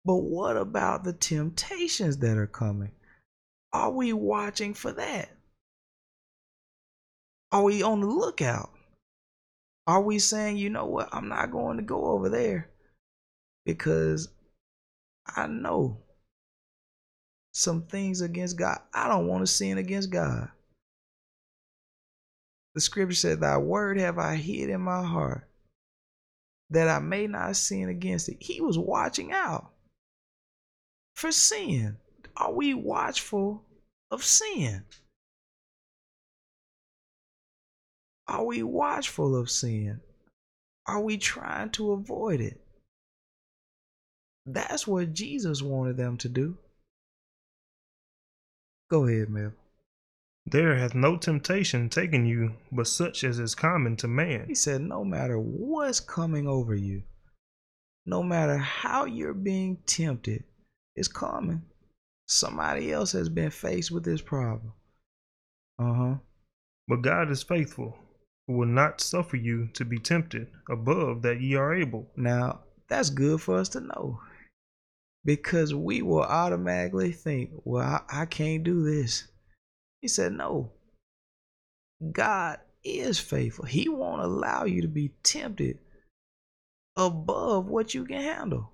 but 0.05 0.17
what 0.17 0.57
about 0.57 1.05
the 1.05 1.13
temptations 1.13 2.17
that 2.19 2.37
are 2.37 2.49
coming? 2.49 2.91
Are 3.73 3.93
we 3.93 4.13
watching 4.13 4.75
for 4.75 4.93
that? 4.93 5.31
Are 7.53 7.63
we 7.63 7.83
on 7.83 8.01
the 8.01 8.07
lookout? 8.07 8.71
Are 9.87 10.01
we 10.01 10.19
saying, 10.19 10.57
you 10.57 10.71
know 10.71 10.87
what, 10.87 11.09
I'm 11.13 11.29
not 11.29 11.53
going 11.53 11.77
to 11.77 11.83
go 11.83 12.07
over 12.07 12.29
there 12.29 12.71
because 13.67 14.29
I 15.27 15.47
know 15.47 15.99
some 17.53 17.83
things 17.83 18.23
against 18.23 18.57
God. 18.57 18.79
I 18.95 19.09
don't 19.09 19.27
want 19.27 19.43
to 19.43 19.47
sin 19.47 19.77
against 19.79 20.11
God. 20.11 20.49
The 22.75 22.81
scripture 22.81 23.15
said, 23.15 23.41
Thy 23.41 23.59
word 23.59 23.99
have 23.99 24.19
I 24.19 24.37
hid 24.37 24.71
in 24.71 24.81
my 24.81 25.03
heart 25.03 25.47
that 26.71 26.89
I 26.89 27.01
may 27.01 27.27
not 27.27 27.57
sin 27.57 27.91
against 27.91 28.31
it. 28.31 28.39
He 28.41 28.63
was 28.63 28.79
watching 28.79 29.31
out 29.31 29.71
for 31.15 31.31
sin. 31.31 31.99
Are 32.35 32.53
we 32.53 32.73
watchful 32.73 33.63
of 34.11 34.25
sin? 34.25 34.85
Are 38.29 38.45
we 38.45 38.63
watchful 38.63 39.37
of 39.37 39.51
sin? 39.51 40.01
Are 40.87 41.01
we 41.01 41.17
trying 41.17 41.71
to 41.71 41.93
avoid 41.93 42.41
it? 42.41 42.61
That's 44.47 44.87
what 44.87 45.13
Jesus 45.13 45.63
wanted 45.63 45.97
them 45.97 46.17
to 46.19 46.29
do. 46.29 46.59
Go 48.91 49.07
ahead, 49.07 49.29
Mel. 49.29 49.53
There 50.45 50.77
hath 50.77 50.95
no 50.95 51.17
temptation 51.17 51.89
taken 51.89 52.27
you 52.27 52.55
but 52.73 52.89
such 52.89 53.23
as 53.23 53.39
is 53.39 53.55
common 53.55 53.97
to 53.99 54.09
man. 54.09 54.47
He 54.49 54.55
said, 54.55 54.81
No 54.81 55.05
matter 55.05 55.39
what's 55.39 56.01
coming 56.01 56.49
over 56.49 56.75
you, 56.75 57.03
no 58.05 58.23
matter 58.23 58.59
how 58.59 59.05
you're 59.05 59.35
being 59.35 59.79
tempted, 59.87 60.45
it's 60.97 61.09
common. 61.09 61.63
Somebody 62.27 62.93
else 62.93 63.13
has 63.13 63.29
been 63.29 63.51
faced 63.51 63.91
with 63.93 64.05
this 64.05 64.21
problem. 64.21 64.73
Uh 65.79 65.95
huh. 65.95 66.15
But 66.89 67.03
God 67.03 67.31
is 67.31 67.43
faithful, 67.43 67.97
who 68.47 68.55
will 68.55 68.67
not 68.67 69.01
suffer 69.01 69.37
you 69.37 69.69
to 69.75 69.85
be 69.85 69.99
tempted 69.99 70.49
above 70.69 71.23
that 71.23 71.41
ye 71.41 71.55
are 71.55 71.75
able. 71.75 72.11
Now, 72.17 72.61
that's 72.89 73.11
good 73.11 73.41
for 73.41 73.57
us 73.57 73.69
to 73.71 73.81
know 73.81 74.21
because 75.25 75.75
we 75.75 76.03
will 76.03 76.23
automatically 76.23 77.13
think, 77.13 77.51
well, 77.65 78.03
I, 78.11 78.23
I 78.23 78.27
can't 78.27 78.65
do 78.65 78.83
this. 78.83 79.29
He 80.01 80.09
said, 80.09 80.33
no. 80.33 80.73
God 82.11 82.59
is 82.83 83.21
faithful. 83.21 83.65
He 83.65 83.89
won't 83.89 84.23
allow 84.23 84.65
you 84.65 84.83
to 84.83 84.89
be 84.89 85.13
tempted 85.23 85.79
above 86.97 87.67
what 87.67 87.95
you 87.95 88.05
can 88.05 88.21
handle. 88.21 88.73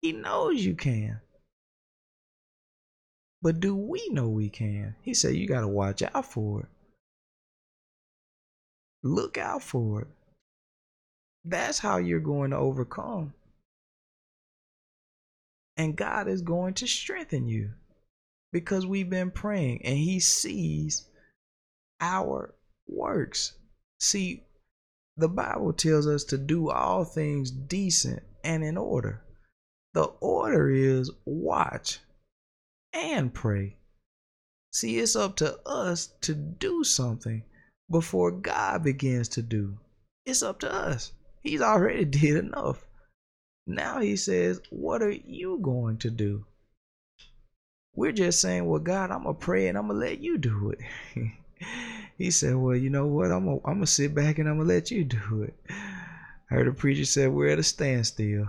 He 0.00 0.12
knows 0.12 0.64
you 0.64 0.74
can. 0.74 1.20
But 3.42 3.60
do 3.60 3.76
we 3.76 4.08
know 4.10 4.28
we 4.28 4.48
can? 4.48 4.96
He 5.02 5.12
said, 5.12 5.34
you 5.34 5.46
got 5.46 5.60
to 5.60 5.68
watch 5.68 6.02
out 6.02 6.32
for 6.32 6.62
it. 6.62 6.68
Look 9.02 9.38
out 9.38 9.62
for 9.62 10.02
it. 10.02 10.08
That's 11.44 11.78
how 11.78 11.98
you're 11.98 12.20
going 12.20 12.50
to 12.50 12.56
overcome 12.56 13.34
and 15.76 15.96
God 15.96 16.28
is 16.28 16.42
going 16.42 16.74
to 16.74 16.86
strengthen 16.86 17.46
you 17.46 17.72
because 18.52 18.86
we've 18.86 19.10
been 19.10 19.30
praying 19.30 19.84
and 19.84 19.96
He 19.98 20.20
sees 20.20 21.04
our 22.00 22.54
works. 22.86 23.52
See, 24.00 24.44
the 25.16 25.28
Bible 25.28 25.72
tells 25.72 26.06
us 26.06 26.24
to 26.24 26.38
do 26.38 26.70
all 26.70 27.04
things 27.04 27.50
decent 27.50 28.22
and 28.44 28.64
in 28.64 28.76
order. 28.76 29.22
The 29.94 30.04
order 30.20 30.70
is 30.70 31.10
watch 31.24 32.00
and 32.92 33.32
pray. 33.32 33.76
See, 34.72 34.98
it's 34.98 35.16
up 35.16 35.36
to 35.36 35.58
us 35.66 36.08
to 36.22 36.34
do 36.34 36.84
something 36.84 37.44
before 37.90 38.30
God 38.30 38.82
begins 38.82 39.28
to 39.30 39.42
do. 39.42 39.78
It's 40.24 40.42
up 40.42 40.60
to 40.60 40.72
us. 40.72 41.12
He's 41.42 41.60
already 41.60 42.04
did 42.04 42.36
enough. 42.36 42.84
Now 43.66 44.00
he 44.00 44.16
says, 44.16 44.60
What 44.70 45.02
are 45.02 45.10
you 45.10 45.58
going 45.60 45.98
to 45.98 46.10
do? 46.10 46.44
We're 47.94 48.12
just 48.12 48.40
saying, 48.40 48.66
Well, 48.66 48.80
God, 48.80 49.10
I'm 49.10 49.24
going 49.24 49.34
to 49.34 49.40
pray 49.40 49.68
and 49.68 49.76
I'm 49.76 49.88
going 49.88 50.00
to 50.00 50.06
let 50.06 50.20
you 50.20 50.38
do 50.38 50.70
it. 50.70 50.80
he 52.18 52.30
said, 52.30 52.56
Well, 52.56 52.76
you 52.76 52.90
know 52.90 53.06
what? 53.06 53.32
I'm 53.32 53.44
going 53.46 53.60
I'm 53.64 53.80
to 53.80 53.86
sit 53.86 54.14
back 54.14 54.38
and 54.38 54.48
I'm 54.48 54.56
going 54.56 54.68
to 54.68 54.74
let 54.74 54.90
you 54.90 55.04
do 55.04 55.42
it. 55.42 55.54
I 55.68 56.54
heard 56.54 56.68
a 56.68 56.72
preacher 56.72 57.04
say, 57.04 57.26
We're 57.26 57.48
at 57.48 57.58
a 57.58 57.64
standstill. 57.64 58.48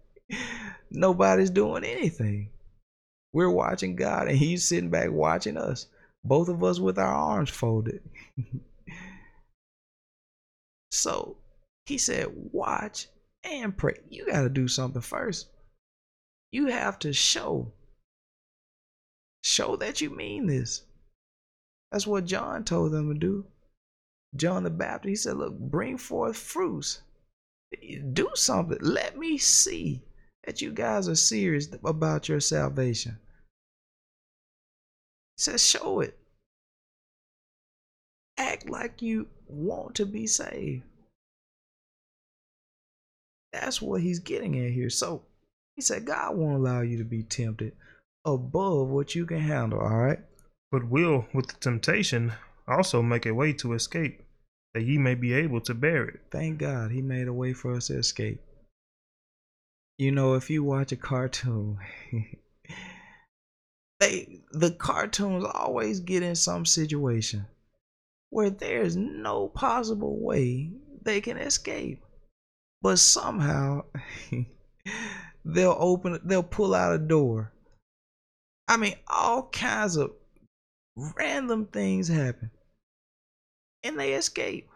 Nobody's 0.90 1.50
doing 1.50 1.84
anything. 1.84 2.50
We're 3.32 3.50
watching 3.50 3.94
God 3.94 4.28
and 4.28 4.36
He's 4.36 4.66
sitting 4.66 4.90
back 4.90 5.10
watching 5.10 5.56
us, 5.56 5.86
both 6.24 6.48
of 6.48 6.62
us 6.62 6.78
with 6.78 6.98
our 6.98 7.12
arms 7.12 7.50
folded. 7.50 8.02
so 10.90 11.36
he 11.86 11.98
said, 11.98 12.28
Watch 12.52 13.08
and 13.44 13.76
pray. 13.76 13.98
You 14.08 14.26
got 14.26 14.42
to 14.42 14.48
do 14.48 14.68
something 14.68 15.02
first. 15.02 15.48
You 16.52 16.66
have 16.66 16.98
to 17.00 17.12
show. 17.12 17.72
Show 19.42 19.76
that 19.76 20.00
you 20.00 20.10
mean 20.10 20.46
this. 20.46 20.82
That's 21.90 22.06
what 22.06 22.26
John 22.26 22.64
told 22.64 22.92
them 22.92 23.12
to 23.12 23.18
do. 23.18 23.46
John 24.36 24.62
the 24.62 24.70
Baptist, 24.70 25.08
he 25.08 25.16
said, 25.16 25.36
Look, 25.36 25.58
bring 25.58 25.96
forth 25.98 26.36
fruits. 26.36 27.00
Do 28.12 28.28
something. 28.34 28.78
Let 28.80 29.16
me 29.16 29.38
see 29.38 30.02
that 30.44 30.60
you 30.60 30.72
guys 30.72 31.08
are 31.08 31.16
serious 31.16 31.68
about 31.84 32.28
your 32.28 32.40
salvation. 32.40 33.18
Says, 35.40 35.66
Show 35.66 36.00
it. 36.00 36.18
Act 38.36 38.68
like 38.68 39.00
you 39.02 39.28
want 39.48 39.94
to 39.96 40.06
be 40.06 40.26
saved. 40.26 40.82
That's 43.52 43.80
what 43.82 44.02
he's 44.02 44.18
getting 44.18 44.58
at 44.64 44.72
here. 44.72 44.90
So 44.90 45.22
he 45.76 45.82
said, 45.82 46.04
God 46.04 46.36
won't 46.36 46.56
allow 46.56 46.82
you 46.82 46.98
to 46.98 47.04
be 47.04 47.22
tempted 47.22 47.72
above 48.24 48.88
what 48.88 49.14
you 49.14 49.26
can 49.26 49.40
handle. 49.40 49.80
All 49.80 49.96
right. 49.96 50.18
but 50.70 50.88
will 50.88 51.26
with 51.34 51.48
the 51.48 51.54
temptation 51.54 52.32
also 52.68 53.02
make 53.02 53.26
a 53.26 53.34
way 53.34 53.52
to 53.54 53.72
escape, 53.72 54.22
that 54.74 54.82
ye 54.82 54.98
may 54.98 55.14
be 55.14 55.32
able 55.32 55.60
to 55.62 55.74
bear 55.74 56.04
it. 56.06 56.20
Thank 56.30 56.58
God 56.58 56.90
he 56.92 57.02
made 57.02 57.28
a 57.28 57.32
way 57.32 57.52
for 57.52 57.74
us 57.74 57.88
to 57.88 57.98
escape. 57.98 58.40
You 59.98 60.12
know, 60.12 60.34
if 60.34 60.48
you 60.50 60.62
watch 60.62 60.92
a 60.92 60.96
cartoon, 60.96 61.78
they 64.00 64.40
the 64.52 64.70
cartoons 64.72 65.44
always 65.44 66.00
get 66.00 66.22
in 66.22 66.34
some 66.34 66.64
situation 66.64 67.46
where 68.30 68.50
there's 68.50 68.96
no 68.96 69.48
possible 69.48 70.18
way 70.18 70.70
they 71.02 71.20
can 71.20 71.36
escape. 71.36 72.02
But 72.82 72.98
somehow 72.98 73.84
they'll 75.44 75.76
open 75.78 76.18
they'll 76.24 76.42
pull 76.42 76.74
out 76.74 76.94
a 76.94 76.98
door. 76.98 77.52
I 78.66 78.76
mean, 78.76 78.94
all 79.08 79.48
kinds 79.50 79.96
of 79.96 80.12
random 80.96 81.66
things 81.66 82.08
happen. 82.08 82.50
And 83.82 83.98
they 83.98 84.14
escape. 84.14 84.68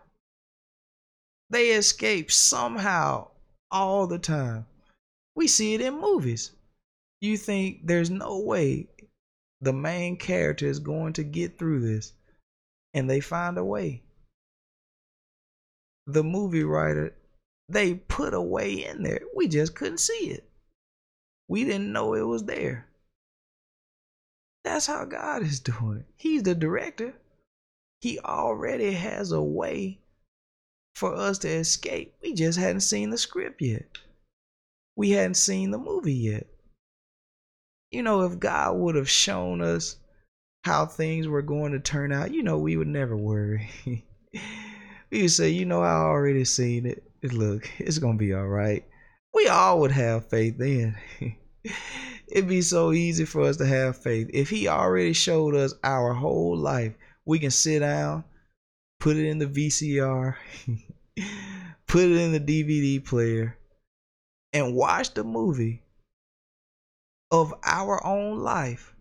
They 1.50 1.70
escape 1.70 2.32
somehow 2.32 3.28
all 3.70 4.06
the 4.06 4.18
time. 4.18 4.66
We 5.36 5.46
see 5.46 5.74
it 5.74 5.80
in 5.80 6.00
movies. 6.00 6.50
You 7.20 7.36
think 7.36 7.86
there's 7.86 8.10
no 8.10 8.38
way 8.40 8.88
the 9.64 9.72
main 9.72 10.16
character 10.16 10.66
is 10.66 10.78
going 10.78 11.14
to 11.14 11.24
get 11.24 11.58
through 11.58 11.80
this, 11.80 12.12
and 12.92 13.08
they 13.08 13.20
find 13.20 13.56
a 13.56 13.64
way. 13.64 14.02
The 16.06 16.22
movie 16.22 16.64
writer, 16.64 17.14
they 17.68 17.94
put 17.94 18.34
a 18.34 18.42
way 18.42 18.84
in 18.84 19.02
there. 19.02 19.20
We 19.34 19.48
just 19.48 19.74
couldn't 19.74 20.00
see 20.00 20.30
it. 20.30 20.46
We 21.48 21.64
didn't 21.64 21.92
know 21.92 22.14
it 22.14 22.26
was 22.26 22.44
there. 22.44 22.88
That's 24.64 24.86
how 24.86 25.06
God 25.06 25.42
is 25.42 25.60
doing 25.60 25.98
it. 25.98 26.06
He's 26.16 26.42
the 26.42 26.54
director. 26.54 27.14
He 28.02 28.18
already 28.18 28.92
has 28.92 29.32
a 29.32 29.42
way 29.42 29.98
for 30.94 31.14
us 31.14 31.38
to 31.38 31.48
escape. 31.48 32.14
We 32.22 32.34
just 32.34 32.58
hadn't 32.58 32.80
seen 32.80 33.08
the 33.08 33.18
script 33.18 33.62
yet. 33.62 33.98
We 34.96 35.10
hadn't 35.10 35.36
seen 35.36 35.70
the 35.70 35.78
movie 35.78 36.14
yet. 36.14 36.46
You 37.94 38.02
know, 38.02 38.22
if 38.22 38.40
God 38.40 38.76
would 38.76 38.96
have 38.96 39.08
shown 39.08 39.60
us 39.60 39.98
how 40.64 40.84
things 40.84 41.28
were 41.28 41.42
going 41.42 41.70
to 41.72 41.78
turn 41.78 42.10
out, 42.10 42.34
you 42.34 42.42
know, 42.42 42.58
we 42.58 42.76
would 42.76 42.88
never 42.88 43.16
worry. 43.16 43.70
we 45.12 45.22
would 45.22 45.30
say, 45.30 45.50
you 45.50 45.64
know, 45.64 45.80
I 45.80 45.92
already 45.92 46.44
seen 46.44 46.86
it. 46.86 47.04
Look, 47.22 47.70
it's 47.78 48.00
to 48.00 48.12
be 48.14 48.34
all 48.34 48.48
right. 48.48 48.84
We 49.32 49.46
all 49.46 49.78
would 49.78 49.92
have 49.92 50.28
faith 50.28 50.58
then. 50.58 50.96
It'd 52.26 52.48
be 52.48 52.62
so 52.62 52.90
easy 52.90 53.26
for 53.26 53.42
us 53.42 53.58
to 53.58 53.66
have 53.66 53.96
faith. 53.96 54.28
If 54.34 54.50
He 54.50 54.66
already 54.66 55.12
showed 55.12 55.54
us 55.54 55.72
our 55.84 56.14
whole 56.14 56.56
life, 56.56 56.94
we 57.24 57.38
can 57.38 57.52
sit 57.52 57.78
down, 57.78 58.24
put 58.98 59.16
it 59.16 59.26
in 59.26 59.38
the 59.38 59.46
VCR, 59.46 60.34
put 61.86 62.04
it 62.06 62.16
in 62.16 62.32
the 62.32 62.40
DVD 62.40 63.04
player, 63.04 63.56
and 64.52 64.74
watch 64.74 65.14
the 65.14 65.22
movie 65.22 65.83
of 67.34 67.52
our 67.64 68.06
own 68.06 68.38
life, 68.38 68.94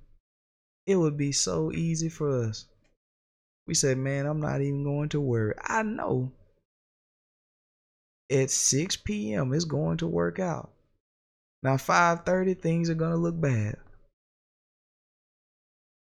it 0.87 0.95
would 0.95 1.15
be 1.15 1.31
so 1.31 1.71
easy 1.71 2.09
for 2.09 2.45
us. 2.45 2.65
We 3.67 3.75
say, 3.75 3.93
man, 3.93 4.25
I'm 4.25 4.41
not 4.41 4.59
even 4.59 4.83
going 4.83 5.09
to 5.09 5.21
worry. 5.21 5.53
I 5.61 5.83
know 5.83 6.31
at 8.31 8.49
6 8.49 8.95
p.m. 8.97 9.53
it's 9.53 9.65
going 9.65 9.97
to 9.97 10.07
work 10.07 10.39
out. 10.39 10.71
Now 11.61 11.77
5:30 11.77 12.59
things 12.59 12.89
are 12.89 12.95
going 12.95 13.11
to 13.11 13.17
look 13.17 13.39
bad. 13.39 13.77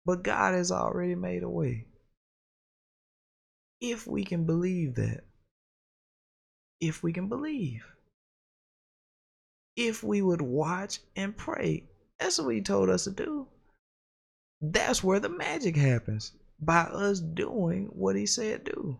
But 0.07 0.23
God 0.23 0.55
has 0.55 0.71
already 0.71 1.16
made 1.16 1.43
a 1.43 1.51
way. 1.51 1.87
If 3.81 4.07
we 4.07 4.23
can 4.23 4.45
believe 4.45 4.95
that. 4.95 5.25
If 6.81 7.03
we 7.03 7.12
can 7.12 7.29
believe. 7.29 7.85
If 9.75 10.05
we 10.05 10.23
would 10.23 10.40
watch 10.40 11.01
and 11.16 11.37
pray 11.37 11.89
that's 12.21 12.39
what 12.39 12.55
he 12.55 12.61
told 12.61 12.91
us 12.91 13.05
to 13.05 13.11
do. 13.11 13.47
That's 14.61 15.03
where 15.03 15.21
the 15.21 15.31
magic 15.31 15.75
happens 15.75 16.33
by 16.61 16.83
us 16.83 17.21
doing 17.21 17.87
what 17.93 18.15
he 18.15 18.27
said 18.27 18.65
do. 18.65 18.99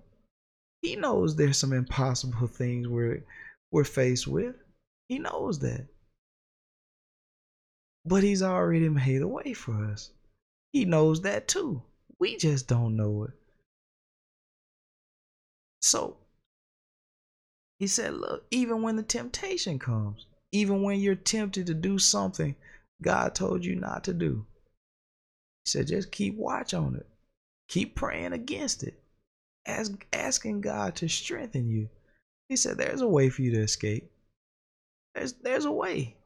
He 0.81 0.97
knows 0.97 1.37
there's 1.37 1.59
some 1.59 1.75
impossible 1.75 2.47
things 2.47 2.89
we're 2.89 3.23
we're 3.71 3.85
faced 3.85 4.27
with. 4.27 4.57
He 5.09 5.19
knows 5.19 5.59
that. 5.59 5.87
But 8.07 8.23
he's 8.23 8.43
already 8.43 8.89
made 8.89 9.21
a 9.21 9.29
way 9.29 9.53
for 9.53 9.85
us. 9.85 10.11
He 10.73 10.87
knows 10.87 11.21
that 11.23 11.47
too. 11.47 11.83
We 12.19 12.37
just 12.37 12.67
don't 12.67 12.97
know 12.97 13.25
it. 13.25 13.33
So 15.83 16.17
he 17.79 17.87
said, 17.87 18.15
look, 18.15 18.45
even 18.51 18.83
when 18.83 18.97
the 18.97 19.03
temptation 19.03 19.79
comes, 19.79 20.27
even 20.53 20.83
when 20.83 21.01
you're 21.01 21.15
tempted 21.15 21.67
to 21.67 21.75
do 21.75 21.99
something 21.99 22.55
God 23.03 23.35
told 23.35 23.65
you 23.65 23.77
not 23.77 24.05
to 24.05 24.13
do. 24.13 24.47
He 25.65 25.71
said, 25.71 25.87
just 25.87 26.11
keep 26.11 26.37
watch 26.37 26.75
on 26.75 26.97
it. 26.97 27.07
Keep 27.69 27.95
praying 27.95 28.33
against 28.33 28.83
it. 28.83 29.01
Ask, 29.67 30.07
asking 30.13 30.63
God 30.63 30.97
to 30.97 31.09
strengthen 31.09 31.69
you. 31.69 31.89
He 32.49 32.57
said, 32.57 32.79
there's 32.79 33.01
a 33.01 33.09
way 33.09 33.29
for 33.29 33.43
you 33.43 33.53
to 33.53 33.61
escape. 33.61 34.11
There's, 35.15 35.35
there's 35.35 35.67
a 35.67 35.73
way. 35.73 36.17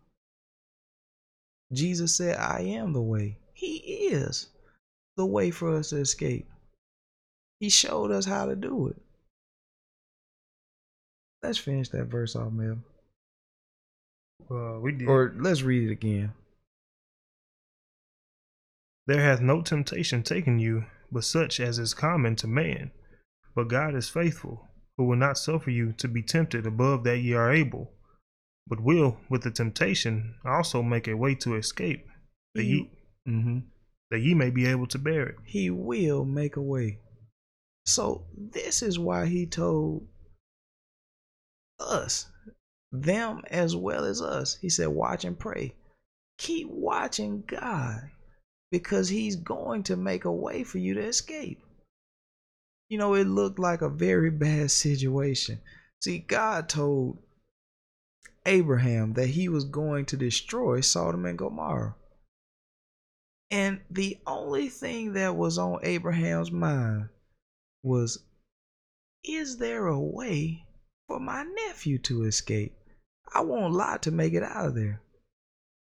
Jesus 1.72 2.16
said, 2.16 2.36
I 2.38 2.60
am 2.60 2.92
the 2.92 3.02
way. 3.02 3.38
He 3.52 3.76
is 3.76 4.48
the 5.16 5.26
way 5.26 5.50
for 5.50 5.76
us 5.76 5.90
to 5.90 5.98
escape. 5.98 6.48
He 7.60 7.68
showed 7.68 8.10
us 8.10 8.24
how 8.24 8.46
to 8.46 8.56
do 8.56 8.88
it. 8.88 8.96
Let's 11.42 11.58
finish 11.58 11.88
that 11.90 12.04
verse 12.04 12.36
off, 12.36 12.52
Mel. 12.52 12.78
Well, 14.48 14.80
we 14.80 14.92
did. 14.92 15.08
Or 15.08 15.34
let's 15.38 15.62
read 15.62 15.88
it 15.88 15.92
again. 15.92 16.32
There 19.06 19.22
hath 19.22 19.40
no 19.40 19.62
temptation 19.62 20.22
taken 20.22 20.58
you 20.58 20.84
but 21.14 21.24
such 21.24 21.60
as 21.60 21.78
is 21.78 21.94
common 21.94 22.34
to 22.36 22.48
man. 22.48 22.90
But 23.54 23.68
God 23.68 23.94
is 23.94 24.08
faithful, 24.08 24.68
who 24.96 25.04
will 25.04 25.16
not 25.16 25.38
suffer 25.38 25.70
you 25.70 25.92
to 25.92 26.08
be 26.08 26.22
tempted 26.22 26.66
above 26.66 27.04
that 27.04 27.18
ye 27.18 27.34
are 27.34 27.52
able, 27.52 27.92
but 28.66 28.80
will 28.80 29.18
with 29.28 29.42
the 29.42 29.52
temptation 29.52 30.34
also 30.44 30.82
make 30.82 31.06
a 31.06 31.16
way 31.16 31.36
to 31.36 31.54
escape, 31.54 32.04
that 32.54 32.64
ye 32.64 32.90
mm-hmm. 33.28 33.60
that 34.10 34.20
ye 34.20 34.34
may 34.34 34.50
be 34.50 34.66
able 34.66 34.88
to 34.88 34.98
bear 34.98 35.28
it. 35.28 35.36
He 35.44 35.70
will 35.70 36.24
make 36.24 36.56
a 36.56 36.62
way. 36.62 36.98
So 37.86 38.26
this 38.36 38.82
is 38.82 38.98
why 38.98 39.26
he 39.26 39.46
told 39.46 40.08
us, 41.78 42.26
them 42.90 43.42
as 43.50 43.76
well 43.76 44.04
as 44.04 44.20
us. 44.20 44.56
He 44.60 44.68
said, 44.68 44.88
watch 44.88 45.24
and 45.24 45.38
pray. 45.38 45.74
Keep 46.38 46.70
watching 46.70 47.44
God 47.46 48.10
because 48.70 49.08
he's 49.08 49.36
going 49.36 49.82
to 49.84 49.96
make 49.96 50.24
a 50.24 50.32
way 50.32 50.64
for 50.64 50.78
you 50.78 50.94
to 50.94 51.02
escape. 51.02 51.60
You 52.88 52.98
know, 52.98 53.14
it 53.14 53.24
looked 53.24 53.58
like 53.58 53.82
a 53.82 53.88
very 53.88 54.30
bad 54.30 54.70
situation. 54.70 55.60
See, 56.02 56.18
God 56.18 56.68
told 56.68 57.18
Abraham 58.46 59.14
that 59.14 59.28
he 59.28 59.48
was 59.48 59.64
going 59.64 60.04
to 60.06 60.16
destroy 60.16 60.80
Sodom 60.80 61.24
and 61.24 61.38
Gomorrah. 61.38 61.94
And 63.50 63.80
the 63.90 64.18
only 64.26 64.68
thing 64.68 65.12
that 65.14 65.36
was 65.36 65.58
on 65.58 65.78
Abraham's 65.82 66.50
mind 66.50 67.08
was 67.82 68.24
is 69.22 69.56
there 69.56 69.86
a 69.86 69.98
way 69.98 70.66
for 71.06 71.18
my 71.18 71.44
nephew 71.44 71.98
to 71.98 72.24
escape? 72.24 72.74
I 73.32 73.40
want 73.40 73.72
Lot 73.72 74.02
to 74.02 74.10
make 74.10 74.34
it 74.34 74.42
out 74.42 74.66
of 74.66 74.74
there. 74.74 75.00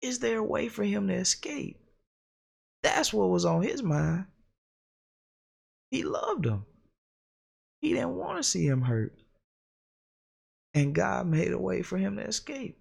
Is 0.02 0.20
there 0.20 0.38
a 0.38 0.44
way 0.44 0.70
for 0.70 0.84
him 0.84 1.08
to 1.08 1.14
escape? 1.14 1.78
That's 2.84 3.14
what 3.14 3.30
was 3.30 3.46
on 3.46 3.64
his 3.64 3.82
mind. 3.82 4.26
He 5.92 6.04
loved 6.04 6.46
him. 6.46 6.66
He 7.82 7.94
didn't 7.94 8.16
want 8.16 8.38
to 8.38 8.44
see 8.44 8.66
him 8.68 8.82
hurt. 8.82 9.14
And 10.74 10.94
God 10.94 11.28
made 11.28 11.52
a 11.52 11.58
way 11.58 11.82
for 11.82 11.98
him 11.98 12.18
to 12.18 12.24
escape. 12.24 12.78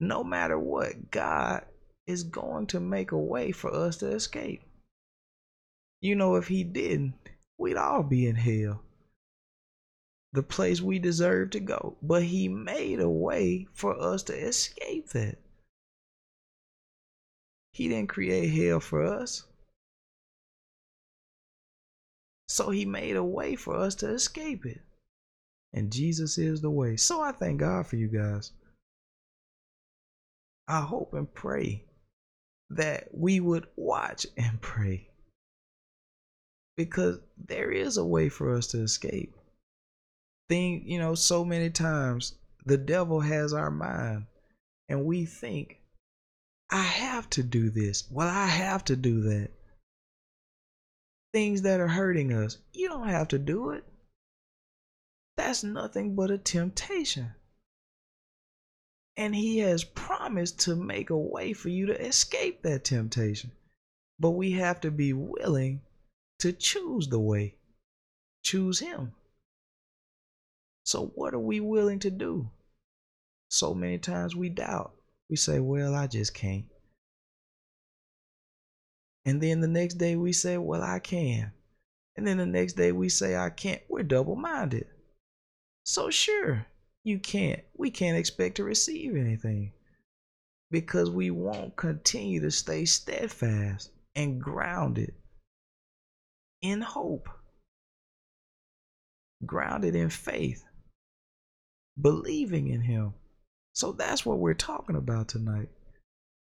No 0.00 0.24
matter 0.24 0.58
what, 0.58 1.10
God 1.10 1.64
is 2.06 2.24
going 2.24 2.66
to 2.68 2.80
make 2.80 3.12
a 3.12 3.18
way 3.18 3.52
for 3.52 3.72
us 3.72 3.96
to 3.98 4.10
escape. 4.10 4.62
You 6.00 6.16
know, 6.16 6.34
if 6.34 6.48
He 6.48 6.64
didn't, 6.64 7.14
we'd 7.56 7.76
all 7.76 8.02
be 8.02 8.26
in 8.26 8.36
hell. 8.36 8.82
The 10.32 10.42
place 10.42 10.82
we 10.82 10.98
deserve 10.98 11.50
to 11.50 11.60
go. 11.60 11.96
But 12.02 12.24
He 12.24 12.48
made 12.48 13.00
a 13.00 13.08
way 13.08 13.66
for 13.72 13.98
us 13.98 14.22
to 14.24 14.34
escape 14.34 15.08
that. 15.10 15.38
He 17.74 17.88
didn't 17.88 18.08
create 18.08 18.50
hell 18.50 18.78
for 18.78 19.02
us. 19.02 19.42
So 22.46 22.70
he 22.70 22.84
made 22.84 23.16
a 23.16 23.24
way 23.24 23.56
for 23.56 23.74
us 23.74 23.96
to 23.96 24.08
escape 24.10 24.64
it. 24.64 24.80
And 25.72 25.90
Jesus 25.90 26.38
is 26.38 26.60
the 26.60 26.70
way. 26.70 26.96
So 26.96 27.20
I 27.20 27.32
thank 27.32 27.58
God 27.58 27.88
for 27.88 27.96
you 27.96 28.06
guys. 28.06 28.52
I 30.68 30.82
hope 30.82 31.14
and 31.14 31.34
pray 31.34 31.82
that 32.70 33.08
we 33.12 33.40
would 33.40 33.66
watch 33.74 34.24
and 34.36 34.60
pray. 34.60 35.08
Because 36.76 37.18
there 37.36 37.72
is 37.72 37.96
a 37.96 38.04
way 38.04 38.28
for 38.28 38.54
us 38.54 38.68
to 38.68 38.82
escape. 38.82 39.34
Thing, 40.48 40.84
you 40.86 41.00
know, 41.00 41.16
so 41.16 41.44
many 41.44 41.70
times 41.70 42.36
the 42.64 42.78
devil 42.78 43.18
has 43.18 43.52
our 43.52 43.72
mind 43.72 44.26
and 44.88 45.04
we 45.04 45.24
think, 45.24 45.80
I 46.70 46.82
have 46.82 47.30
to 47.30 47.42
do 47.42 47.70
this. 47.70 48.04
Well, 48.10 48.28
I 48.28 48.46
have 48.46 48.84
to 48.86 48.96
do 48.96 49.20
that. 49.22 49.50
Things 51.32 51.62
that 51.62 51.80
are 51.80 51.88
hurting 51.88 52.32
us, 52.32 52.58
you 52.72 52.88
don't 52.88 53.08
have 53.08 53.28
to 53.28 53.38
do 53.38 53.70
it. 53.70 53.84
That's 55.36 55.64
nothing 55.64 56.14
but 56.14 56.30
a 56.30 56.38
temptation. 56.38 57.34
And 59.16 59.34
he 59.34 59.58
has 59.58 59.84
promised 59.84 60.60
to 60.60 60.74
make 60.74 61.10
a 61.10 61.16
way 61.16 61.52
for 61.52 61.68
you 61.68 61.86
to 61.86 62.06
escape 62.06 62.62
that 62.62 62.84
temptation. 62.84 63.52
But 64.18 64.30
we 64.30 64.52
have 64.52 64.80
to 64.82 64.90
be 64.90 65.12
willing 65.12 65.82
to 66.38 66.52
choose 66.52 67.08
the 67.08 67.18
way, 67.18 67.54
choose 68.42 68.80
him. 68.80 69.14
So, 70.84 71.06
what 71.14 71.34
are 71.34 71.38
we 71.38 71.60
willing 71.60 71.98
to 72.00 72.10
do? 72.10 72.50
So 73.48 73.74
many 73.74 73.98
times 73.98 74.36
we 74.36 74.48
doubt. 74.48 74.94
We 75.30 75.36
say, 75.36 75.60
Well, 75.60 75.94
I 75.94 76.06
just 76.06 76.34
can't. 76.34 76.66
And 79.24 79.42
then 79.42 79.60
the 79.60 79.68
next 79.68 79.94
day 79.94 80.16
we 80.16 80.32
say, 80.32 80.58
Well, 80.58 80.82
I 80.82 80.98
can. 80.98 81.52
And 82.16 82.26
then 82.26 82.38
the 82.38 82.46
next 82.46 82.74
day 82.74 82.92
we 82.92 83.08
say, 83.08 83.36
I 83.36 83.50
can't. 83.50 83.82
We're 83.88 84.02
double 84.02 84.36
minded. 84.36 84.86
So, 85.84 86.10
sure, 86.10 86.66
you 87.02 87.18
can't. 87.18 87.62
We 87.76 87.90
can't 87.90 88.16
expect 88.16 88.56
to 88.56 88.64
receive 88.64 89.16
anything 89.16 89.72
because 90.70 91.10
we 91.10 91.30
won't 91.30 91.76
continue 91.76 92.40
to 92.40 92.50
stay 92.50 92.84
steadfast 92.84 93.90
and 94.14 94.40
grounded 94.40 95.14
in 96.62 96.80
hope, 96.80 97.28
grounded 99.44 99.94
in 99.94 100.08
faith, 100.08 100.64
believing 102.00 102.68
in 102.68 102.80
Him. 102.80 103.14
So 103.74 103.92
that's 103.92 104.24
what 104.24 104.38
we're 104.38 104.54
talking 104.54 104.96
about 104.96 105.28
tonight 105.28 105.68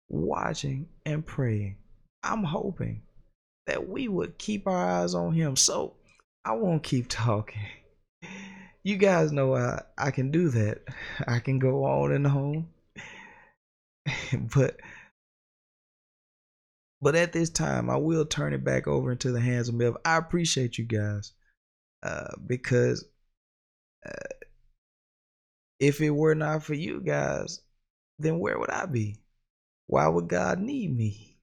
watching 0.09 0.89
and 1.07 1.25
praying. 1.25 1.77
I'm 2.23 2.45
hoping 2.45 3.03
that 3.67 3.89
we 3.89 4.09
would 4.09 4.37
keep 4.39 4.67
our 4.67 5.03
eyes 5.03 5.15
on 5.15 5.33
Him. 5.33 5.57
So 5.57 5.95
I 6.45 6.53
won't 6.53 6.83
keep 6.83 7.07
talking 7.09 7.67
you 8.83 8.97
guys 8.97 9.33
know 9.33 9.55
I, 9.55 9.83
I 9.99 10.11
can 10.11 10.31
do 10.31 10.49
that. 10.51 10.83
I 11.27 11.39
can 11.39 11.59
go 11.59 11.85
on 11.85 12.13
and 12.13 12.27
on. 12.27 12.69
but 14.55 14.77
but 17.03 17.15
at 17.15 17.33
this 17.33 17.49
time, 17.49 17.89
I 17.89 17.97
will 17.97 18.27
turn 18.27 18.53
it 18.53 18.63
back 18.63 18.87
over 18.87 19.13
into 19.13 19.33
the 19.33 19.41
hands 19.41 19.69
of 19.69 19.75
Melv. 19.75 19.97
I 20.05 20.17
appreciate 20.17 20.77
you 20.77 20.85
guys 20.85 21.33
uh, 22.03 22.33
because 22.47 23.07
uh, 24.07 24.29
if 25.81 26.01
it 26.01 26.11
were 26.11 26.35
not 26.35 26.63
for 26.63 26.75
you 26.75 27.01
guys, 27.01 27.63
then 28.19 28.39
where 28.39 28.59
would 28.59 28.71
I 28.71 28.87
be? 28.87 29.17
Why 29.87 30.07
would 30.07 30.29
God 30.29 30.61
need 30.61 30.95
me? 30.95 31.39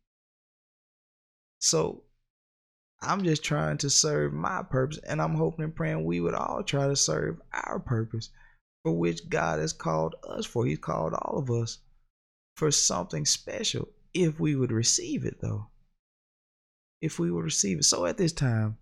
So 1.59 2.03
I'm 3.01 3.23
just 3.23 3.43
trying 3.43 3.77
to 3.79 3.89
serve 3.89 4.31
my 4.33 4.63
purpose, 4.63 4.99
and 4.99 5.21
I'm 5.21 5.35
hoping 5.35 5.65
and 5.65 5.75
praying 5.75 6.05
we 6.05 6.21
would 6.21 6.35
all 6.35 6.63
try 6.63 6.87
to 6.87 6.95
serve 6.95 7.41
our 7.51 7.79
purpose 7.79 8.29
for 8.83 8.91
which 8.91 9.27
God 9.27 9.59
has 9.59 9.73
called 9.73 10.15
us 10.27 10.45
for. 10.45 10.65
He's 10.65 10.77
called 10.77 11.13
all 11.13 11.39
of 11.39 11.49
us 11.49 11.79
for 12.55 12.71
something 12.71 13.25
special 13.25 13.89
if 14.13 14.39
we 14.39 14.55
would 14.55 14.71
receive 14.71 15.25
it, 15.25 15.41
though. 15.41 15.67
If 17.01 17.19
we 17.19 17.31
would 17.31 17.43
receive 17.43 17.79
it. 17.79 17.85
So 17.85 18.05
at 18.05 18.17
this 18.17 18.33
time, 18.33 18.77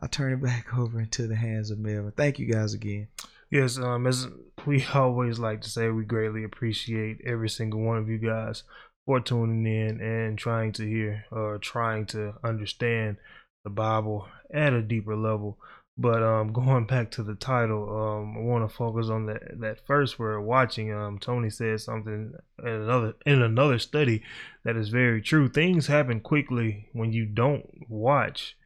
I'll 0.00 0.08
turn 0.08 0.32
it 0.32 0.42
back 0.42 0.74
over 0.78 1.00
into 1.00 1.26
the 1.26 1.36
hands 1.36 1.70
of 1.70 1.78
Melvin. 1.78 2.12
Thank 2.16 2.38
you 2.38 2.46
guys 2.46 2.74
again. 2.74 3.08
Yes, 3.50 3.78
um, 3.78 4.06
as 4.06 4.28
we 4.66 4.84
always 4.94 5.38
like 5.38 5.62
to 5.62 5.70
say, 5.70 5.88
we 5.88 6.04
greatly 6.04 6.44
appreciate 6.44 7.20
every 7.24 7.48
single 7.48 7.80
one 7.80 7.98
of 7.98 8.08
you 8.08 8.18
guys 8.18 8.62
for 9.06 9.20
tuning 9.20 9.66
in 9.66 10.00
and 10.00 10.38
trying 10.38 10.72
to 10.72 10.86
hear 10.86 11.24
or 11.30 11.58
trying 11.58 12.06
to 12.06 12.34
understand 12.44 13.16
the 13.64 13.70
Bible 13.70 14.28
at 14.52 14.72
a 14.72 14.82
deeper 14.82 15.16
level. 15.16 15.58
But 15.96 16.22
um, 16.22 16.52
going 16.52 16.86
back 16.86 17.10
to 17.12 17.22
the 17.22 17.34
title, 17.34 17.84
um, 17.88 18.36
I 18.36 18.40
want 18.40 18.68
to 18.68 18.74
focus 18.74 19.08
on 19.08 19.26
that 19.26 19.60
that 19.60 19.86
first 19.86 20.18
we're 20.18 20.40
watching. 20.40 20.92
Um, 20.92 21.18
Tony 21.18 21.50
said 21.50 21.80
something 21.80 22.32
in 22.62 22.68
another 22.68 23.14
in 23.26 23.42
another 23.42 23.78
study 23.78 24.22
that 24.64 24.76
is 24.76 24.88
very 24.88 25.20
true. 25.20 25.48
Things 25.48 25.86
happen 25.86 26.20
quickly 26.20 26.88
when 26.92 27.12
you 27.12 27.26
don't 27.26 27.68
watch. 27.88 28.56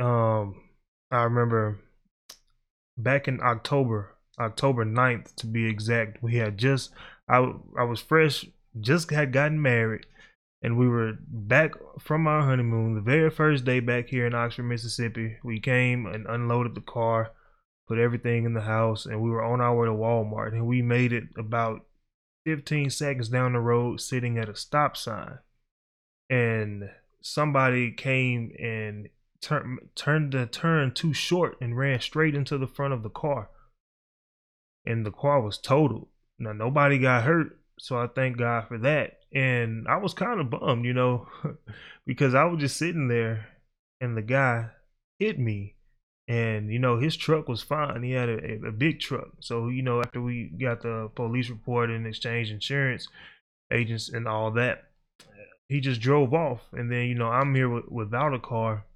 Um, 0.00 0.60
I 1.10 1.22
remember 1.22 1.78
back 2.96 3.28
in 3.28 3.40
October, 3.40 4.13
October 4.38 4.84
9th 4.84 5.34
to 5.36 5.46
be 5.46 5.66
exact, 5.66 6.22
we 6.22 6.36
had 6.36 6.58
just 6.58 6.90
I 7.28 7.52
I 7.78 7.84
was 7.84 8.00
fresh, 8.00 8.44
just 8.80 9.10
had 9.10 9.32
gotten 9.32 9.60
married, 9.60 10.06
and 10.62 10.78
we 10.78 10.88
were 10.88 11.18
back 11.28 11.74
from 12.00 12.26
our 12.26 12.42
honeymoon 12.42 12.94
the 12.94 13.00
very 13.00 13.30
first 13.30 13.64
day 13.64 13.80
back 13.80 14.08
here 14.08 14.26
in 14.26 14.34
Oxford, 14.34 14.64
Mississippi. 14.64 15.36
We 15.44 15.60
came 15.60 16.06
and 16.06 16.26
unloaded 16.26 16.74
the 16.74 16.80
car, 16.80 17.32
put 17.86 17.98
everything 17.98 18.44
in 18.44 18.54
the 18.54 18.62
house, 18.62 19.06
and 19.06 19.20
we 19.20 19.30
were 19.30 19.44
on 19.44 19.60
our 19.60 19.76
way 19.76 19.86
to 19.86 19.92
Walmart. 19.92 20.52
And 20.52 20.66
we 20.66 20.82
made 20.82 21.12
it 21.12 21.24
about 21.36 21.84
15 22.46 22.90
seconds 22.90 23.28
down 23.28 23.52
the 23.52 23.60
road, 23.60 24.00
sitting 24.00 24.38
at 24.38 24.48
a 24.48 24.56
stop 24.56 24.96
sign. 24.96 25.38
And 26.30 26.90
somebody 27.20 27.92
came 27.92 28.52
and 28.58 29.08
tur- 29.40 29.78
turned 29.94 30.32
the 30.32 30.46
turn 30.46 30.92
too 30.92 31.12
short 31.12 31.56
and 31.60 31.76
ran 31.76 32.00
straight 32.00 32.34
into 32.34 32.58
the 32.58 32.66
front 32.66 32.94
of 32.94 33.02
the 33.02 33.10
car. 33.10 33.50
And 34.86 35.04
the 35.04 35.10
car 35.10 35.40
was 35.40 35.58
totaled. 35.58 36.08
Now, 36.38 36.52
nobody 36.52 36.98
got 36.98 37.24
hurt, 37.24 37.58
so 37.78 37.98
I 37.98 38.06
thank 38.08 38.36
God 38.36 38.68
for 38.68 38.78
that 38.78 39.18
and 39.34 39.88
I 39.88 39.96
was 39.96 40.14
kind 40.14 40.40
of 40.40 40.50
bummed, 40.50 40.84
you 40.84 40.94
know, 40.94 41.26
because 42.06 42.34
I 42.34 42.44
was 42.44 42.60
just 42.60 42.76
sitting 42.76 43.08
there 43.08 43.48
and 44.00 44.16
the 44.16 44.22
guy 44.22 44.70
hit 45.18 45.38
me. 45.38 45.74
And, 46.26 46.72
you 46.72 46.78
know, 46.78 46.98
his 46.98 47.16
truck 47.16 47.48
was 47.48 47.62
fine. 47.62 48.02
He 48.02 48.12
had 48.12 48.30
a, 48.30 48.68
a 48.68 48.72
big 48.72 48.98
truck. 49.00 49.28
So, 49.40 49.68
you 49.68 49.82
know, 49.82 50.00
after 50.00 50.22
we 50.22 50.50
got 50.58 50.80
the 50.80 51.10
police 51.14 51.50
report 51.50 51.90
and 51.90 52.06
exchange 52.06 52.50
insurance 52.50 53.08
agents 53.70 54.08
and 54.08 54.26
all 54.26 54.50
that, 54.52 54.84
he 55.68 55.80
just 55.80 56.00
drove 56.00 56.32
off. 56.32 56.60
And 56.72 56.90
then, 56.90 57.06
you 57.06 57.14
know, 57.14 57.28
I'm 57.28 57.54
here 57.54 57.68
with, 57.68 57.90
without 57.90 58.32
a 58.32 58.38
car. 58.38 58.86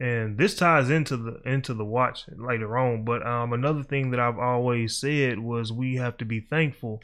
And 0.00 0.36
this 0.36 0.56
ties 0.56 0.90
into 0.90 1.16
the 1.16 1.40
into 1.44 1.74
the 1.74 1.84
watch 1.84 2.24
later 2.36 2.76
on. 2.76 3.04
But 3.04 3.24
um, 3.26 3.52
another 3.52 3.82
thing 3.82 4.10
that 4.10 4.20
I've 4.20 4.38
always 4.38 4.96
said 4.96 5.38
was 5.38 5.72
we 5.72 5.96
have 5.96 6.16
to 6.18 6.24
be 6.24 6.40
thankful 6.40 7.00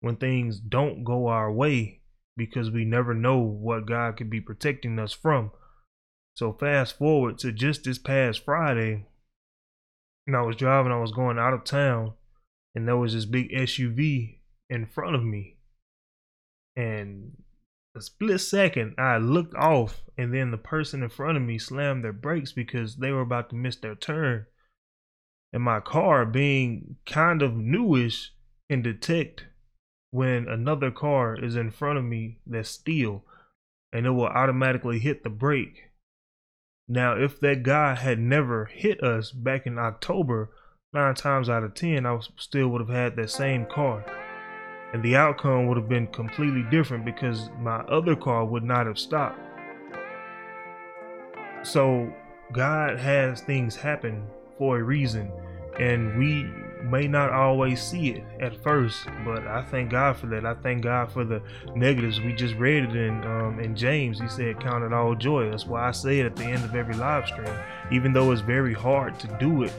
when 0.00 0.16
things 0.16 0.58
don't 0.58 1.04
go 1.04 1.28
our 1.28 1.50
way 1.50 2.00
because 2.36 2.70
we 2.70 2.84
never 2.84 3.14
know 3.14 3.38
what 3.38 3.86
God 3.86 4.16
could 4.16 4.28
be 4.28 4.40
protecting 4.40 4.98
us 4.98 5.12
from. 5.12 5.50
So 6.36 6.52
fast 6.52 6.98
forward 6.98 7.38
to 7.38 7.52
just 7.52 7.84
this 7.84 7.98
past 7.98 8.44
Friday, 8.44 9.06
and 10.26 10.36
I 10.36 10.42
was 10.42 10.56
driving, 10.56 10.92
I 10.92 10.98
was 11.00 11.12
going 11.12 11.38
out 11.38 11.54
of 11.54 11.64
town, 11.64 12.14
and 12.74 12.88
there 12.88 12.96
was 12.96 13.14
this 13.14 13.24
big 13.24 13.50
SUV 13.52 14.38
in 14.68 14.86
front 14.86 15.14
of 15.14 15.22
me. 15.22 15.58
And 16.76 17.43
a 17.94 18.00
split 18.00 18.40
second, 18.40 18.94
I 18.98 19.18
looked 19.18 19.54
off, 19.54 20.02
and 20.18 20.34
then 20.34 20.50
the 20.50 20.58
person 20.58 21.02
in 21.02 21.08
front 21.08 21.36
of 21.36 21.42
me 21.42 21.58
slammed 21.58 22.04
their 22.04 22.12
brakes 22.12 22.52
because 22.52 22.96
they 22.96 23.12
were 23.12 23.20
about 23.20 23.50
to 23.50 23.56
miss 23.56 23.76
their 23.76 23.94
turn. 23.94 24.46
And 25.52 25.62
my 25.62 25.80
car, 25.80 26.26
being 26.26 26.96
kind 27.06 27.42
of 27.42 27.54
newish, 27.54 28.32
can 28.68 28.82
detect 28.82 29.46
when 30.10 30.48
another 30.48 30.90
car 30.90 31.36
is 31.36 31.56
in 31.56 31.70
front 31.70 31.98
of 31.98 32.04
me 32.04 32.38
that's 32.46 32.70
steel 32.70 33.24
and 33.92 34.06
it 34.06 34.10
will 34.10 34.26
automatically 34.26 34.98
hit 34.98 35.22
the 35.22 35.30
brake. 35.30 35.90
Now, 36.88 37.16
if 37.16 37.38
that 37.40 37.62
guy 37.62 37.94
had 37.94 38.18
never 38.18 38.66
hit 38.66 39.02
us 39.02 39.30
back 39.30 39.66
in 39.66 39.78
October, 39.78 40.50
nine 40.92 41.14
times 41.14 41.48
out 41.48 41.62
of 41.62 41.74
ten, 41.74 42.04
I 42.04 42.18
still 42.36 42.68
would 42.68 42.80
have 42.80 42.90
had 42.90 43.16
that 43.16 43.30
same 43.30 43.66
car. 43.66 44.04
And 44.94 45.02
the 45.02 45.16
outcome 45.16 45.66
would 45.66 45.76
have 45.76 45.88
been 45.88 46.06
completely 46.06 46.62
different 46.70 47.04
because 47.04 47.50
my 47.58 47.78
other 47.80 48.14
car 48.14 48.44
would 48.44 48.62
not 48.62 48.86
have 48.86 48.96
stopped. 48.96 49.40
So, 51.64 52.12
God 52.52 53.00
has 53.00 53.40
things 53.40 53.74
happen 53.74 54.24
for 54.56 54.78
a 54.78 54.82
reason, 54.84 55.32
and 55.80 56.16
we 56.16 56.44
may 56.84 57.08
not 57.08 57.32
always 57.32 57.82
see 57.82 58.10
it 58.10 58.24
at 58.40 58.62
first, 58.62 59.06
but 59.24 59.44
I 59.48 59.64
thank 59.64 59.90
God 59.90 60.16
for 60.16 60.26
that. 60.28 60.46
I 60.46 60.54
thank 60.54 60.84
God 60.84 61.10
for 61.10 61.24
the 61.24 61.42
negatives. 61.74 62.20
We 62.20 62.32
just 62.32 62.54
read 62.54 62.84
it 62.84 62.94
in 62.94 63.24
um, 63.24 63.58
in 63.58 63.74
James. 63.74 64.20
He 64.20 64.28
said, 64.28 64.60
"Count 64.60 64.84
it 64.84 64.92
all 64.92 65.16
joy." 65.16 65.50
That's 65.50 65.66
why 65.66 65.88
I 65.88 65.90
say 65.90 66.20
it 66.20 66.26
at 66.26 66.36
the 66.36 66.44
end 66.44 66.64
of 66.64 66.76
every 66.76 66.94
live 66.94 67.26
stream. 67.26 67.50
Even 67.90 68.12
though 68.12 68.30
it's 68.30 68.42
very 68.42 68.74
hard 68.74 69.18
to 69.20 69.38
do 69.40 69.64
it 69.64 69.72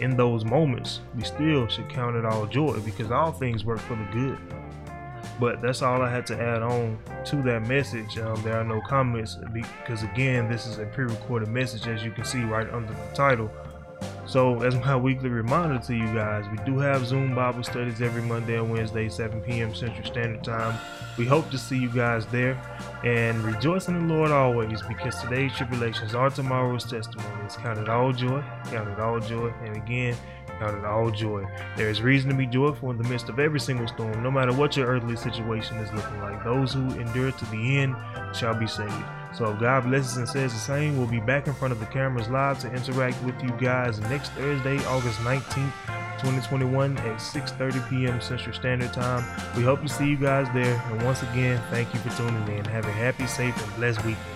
in 0.00 0.16
those 0.16 0.44
moments, 0.44 1.00
we 1.14 1.24
still 1.24 1.66
should 1.68 1.88
count 1.88 2.16
it 2.16 2.24
all 2.24 2.46
joy 2.46 2.78
because 2.80 3.10
all 3.10 3.32
things 3.32 3.64
work 3.64 3.78
for 3.80 3.96
the 3.96 4.04
good. 4.12 4.38
But 5.38 5.60
that's 5.60 5.82
all 5.82 6.02
I 6.02 6.10
had 6.10 6.26
to 6.28 6.40
add 6.40 6.62
on 6.62 6.98
to 7.26 7.42
that 7.42 7.66
message. 7.66 8.18
Um, 8.18 8.40
there 8.42 8.56
are 8.58 8.64
no 8.64 8.80
comments 8.80 9.36
because, 9.52 10.02
again, 10.02 10.50
this 10.50 10.66
is 10.66 10.78
a 10.78 10.86
pre 10.86 11.04
recorded 11.04 11.48
message, 11.48 11.86
as 11.88 12.02
you 12.02 12.10
can 12.10 12.24
see 12.24 12.42
right 12.42 12.68
under 12.72 12.92
the 12.92 13.14
title. 13.14 13.50
So, 14.26 14.62
as 14.62 14.74
my 14.76 14.96
weekly 15.08 15.28
reminder 15.28 15.78
to 15.86 15.94
you 15.94 16.06
guys, 16.14 16.44
we 16.50 16.58
do 16.64 16.78
have 16.78 17.06
Zoom 17.06 17.34
Bible 17.34 17.62
studies 17.62 18.00
every 18.00 18.22
Monday 18.22 18.56
and 18.56 18.70
Wednesday, 18.70 19.08
7 19.08 19.40
p.m. 19.42 19.74
Central 19.74 20.06
Standard 20.06 20.42
Time. 20.42 20.78
We 21.18 21.24
hope 21.26 21.50
to 21.50 21.58
see 21.58 21.78
you 21.78 21.88
guys 21.88 22.26
there 22.26 22.60
and 23.04 23.42
rejoice 23.42 23.88
in 23.88 24.06
the 24.06 24.14
Lord 24.14 24.30
always 24.30 24.82
because 24.82 25.20
today's 25.20 25.54
tribulations 25.54 26.14
are 26.14 26.28
tomorrow's 26.30 26.84
testimonies. 26.84 27.56
Count 27.56 27.78
it 27.78 27.88
all 27.88 28.12
joy, 28.12 28.42
count 28.66 28.88
it 28.88 29.00
all 29.00 29.18
joy, 29.18 29.52
and 29.64 29.76
again, 29.76 30.14
count 30.58 30.76
it 30.76 30.84
all 30.84 31.10
joy. 31.10 31.46
There 31.76 31.88
is 31.88 32.02
reason 32.02 32.30
to 32.30 32.36
be 32.36 32.46
joyful 32.46 32.90
in 32.90 32.98
the 32.98 33.08
midst 33.08 33.28
of 33.28 33.38
every 33.38 33.60
single 33.60 33.88
storm, 33.88 34.22
no 34.22 34.30
matter 34.30 34.52
what 34.52 34.76
your 34.76 34.86
earthly 34.86 35.16
situation 35.16 35.76
is 35.78 35.92
looking 35.92 36.20
like. 36.20 36.44
Those 36.44 36.74
who 36.74 36.86
endure 37.00 37.32
to 37.32 37.44
the 37.46 37.78
end 37.78 37.96
shall 38.34 38.54
be 38.54 38.66
saved. 38.66 38.92
So 39.34 39.52
if 39.52 39.60
God 39.60 39.84
blesses 39.84 40.16
and 40.16 40.28
says 40.28 40.52
the 40.52 40.58
same, 40.58 40.96
we'll 40.96 41.06
be 41.06 41.20
back 41.20 41.46
in 41.46 41.54
front 41.54 41.72
of 41.72 41.80
the 41.80 41.86
cameras 41.86 42.28
live 42.28 42.58
to 42.60 42.72
interact 42.72 43.22
with 43.22 43.42
you 43.42 43.50
guys 43.58 44.00
next 44.00 44.32
Thursday, 44.32 44.78
August 44.86 45.18
19th, 45.20 45.72
2021 46.18 46.98
at 46.98 47.18
6.30 47.18 47.88
p.m. 47.88 48.20
Central 48.20 48.54
Standard 48.54 48.92
Time. 48.92 49.24
We 49.56 49.62
hope 49.62 49.82
to 49.82 49.88
see 49.88 50.08
you 50.08 50.16
guys 50.16 50.46
there. 50.54 50.82
And 50.90 51.02
once 51.02 51.22
again, 51.22 51.60
thank 51.70 51.92
you 51.94 52.00
for 52.00 52.10
tuning 52.16 52.56
in. 52.56 52.64
Have 52.66 52.86
a 52.86 52.92
happy, 52.92 53.26
safe, 53.26 53.56
and 53.62 53.76
blessed 53.76 54.04
weekend. 54.04 54.35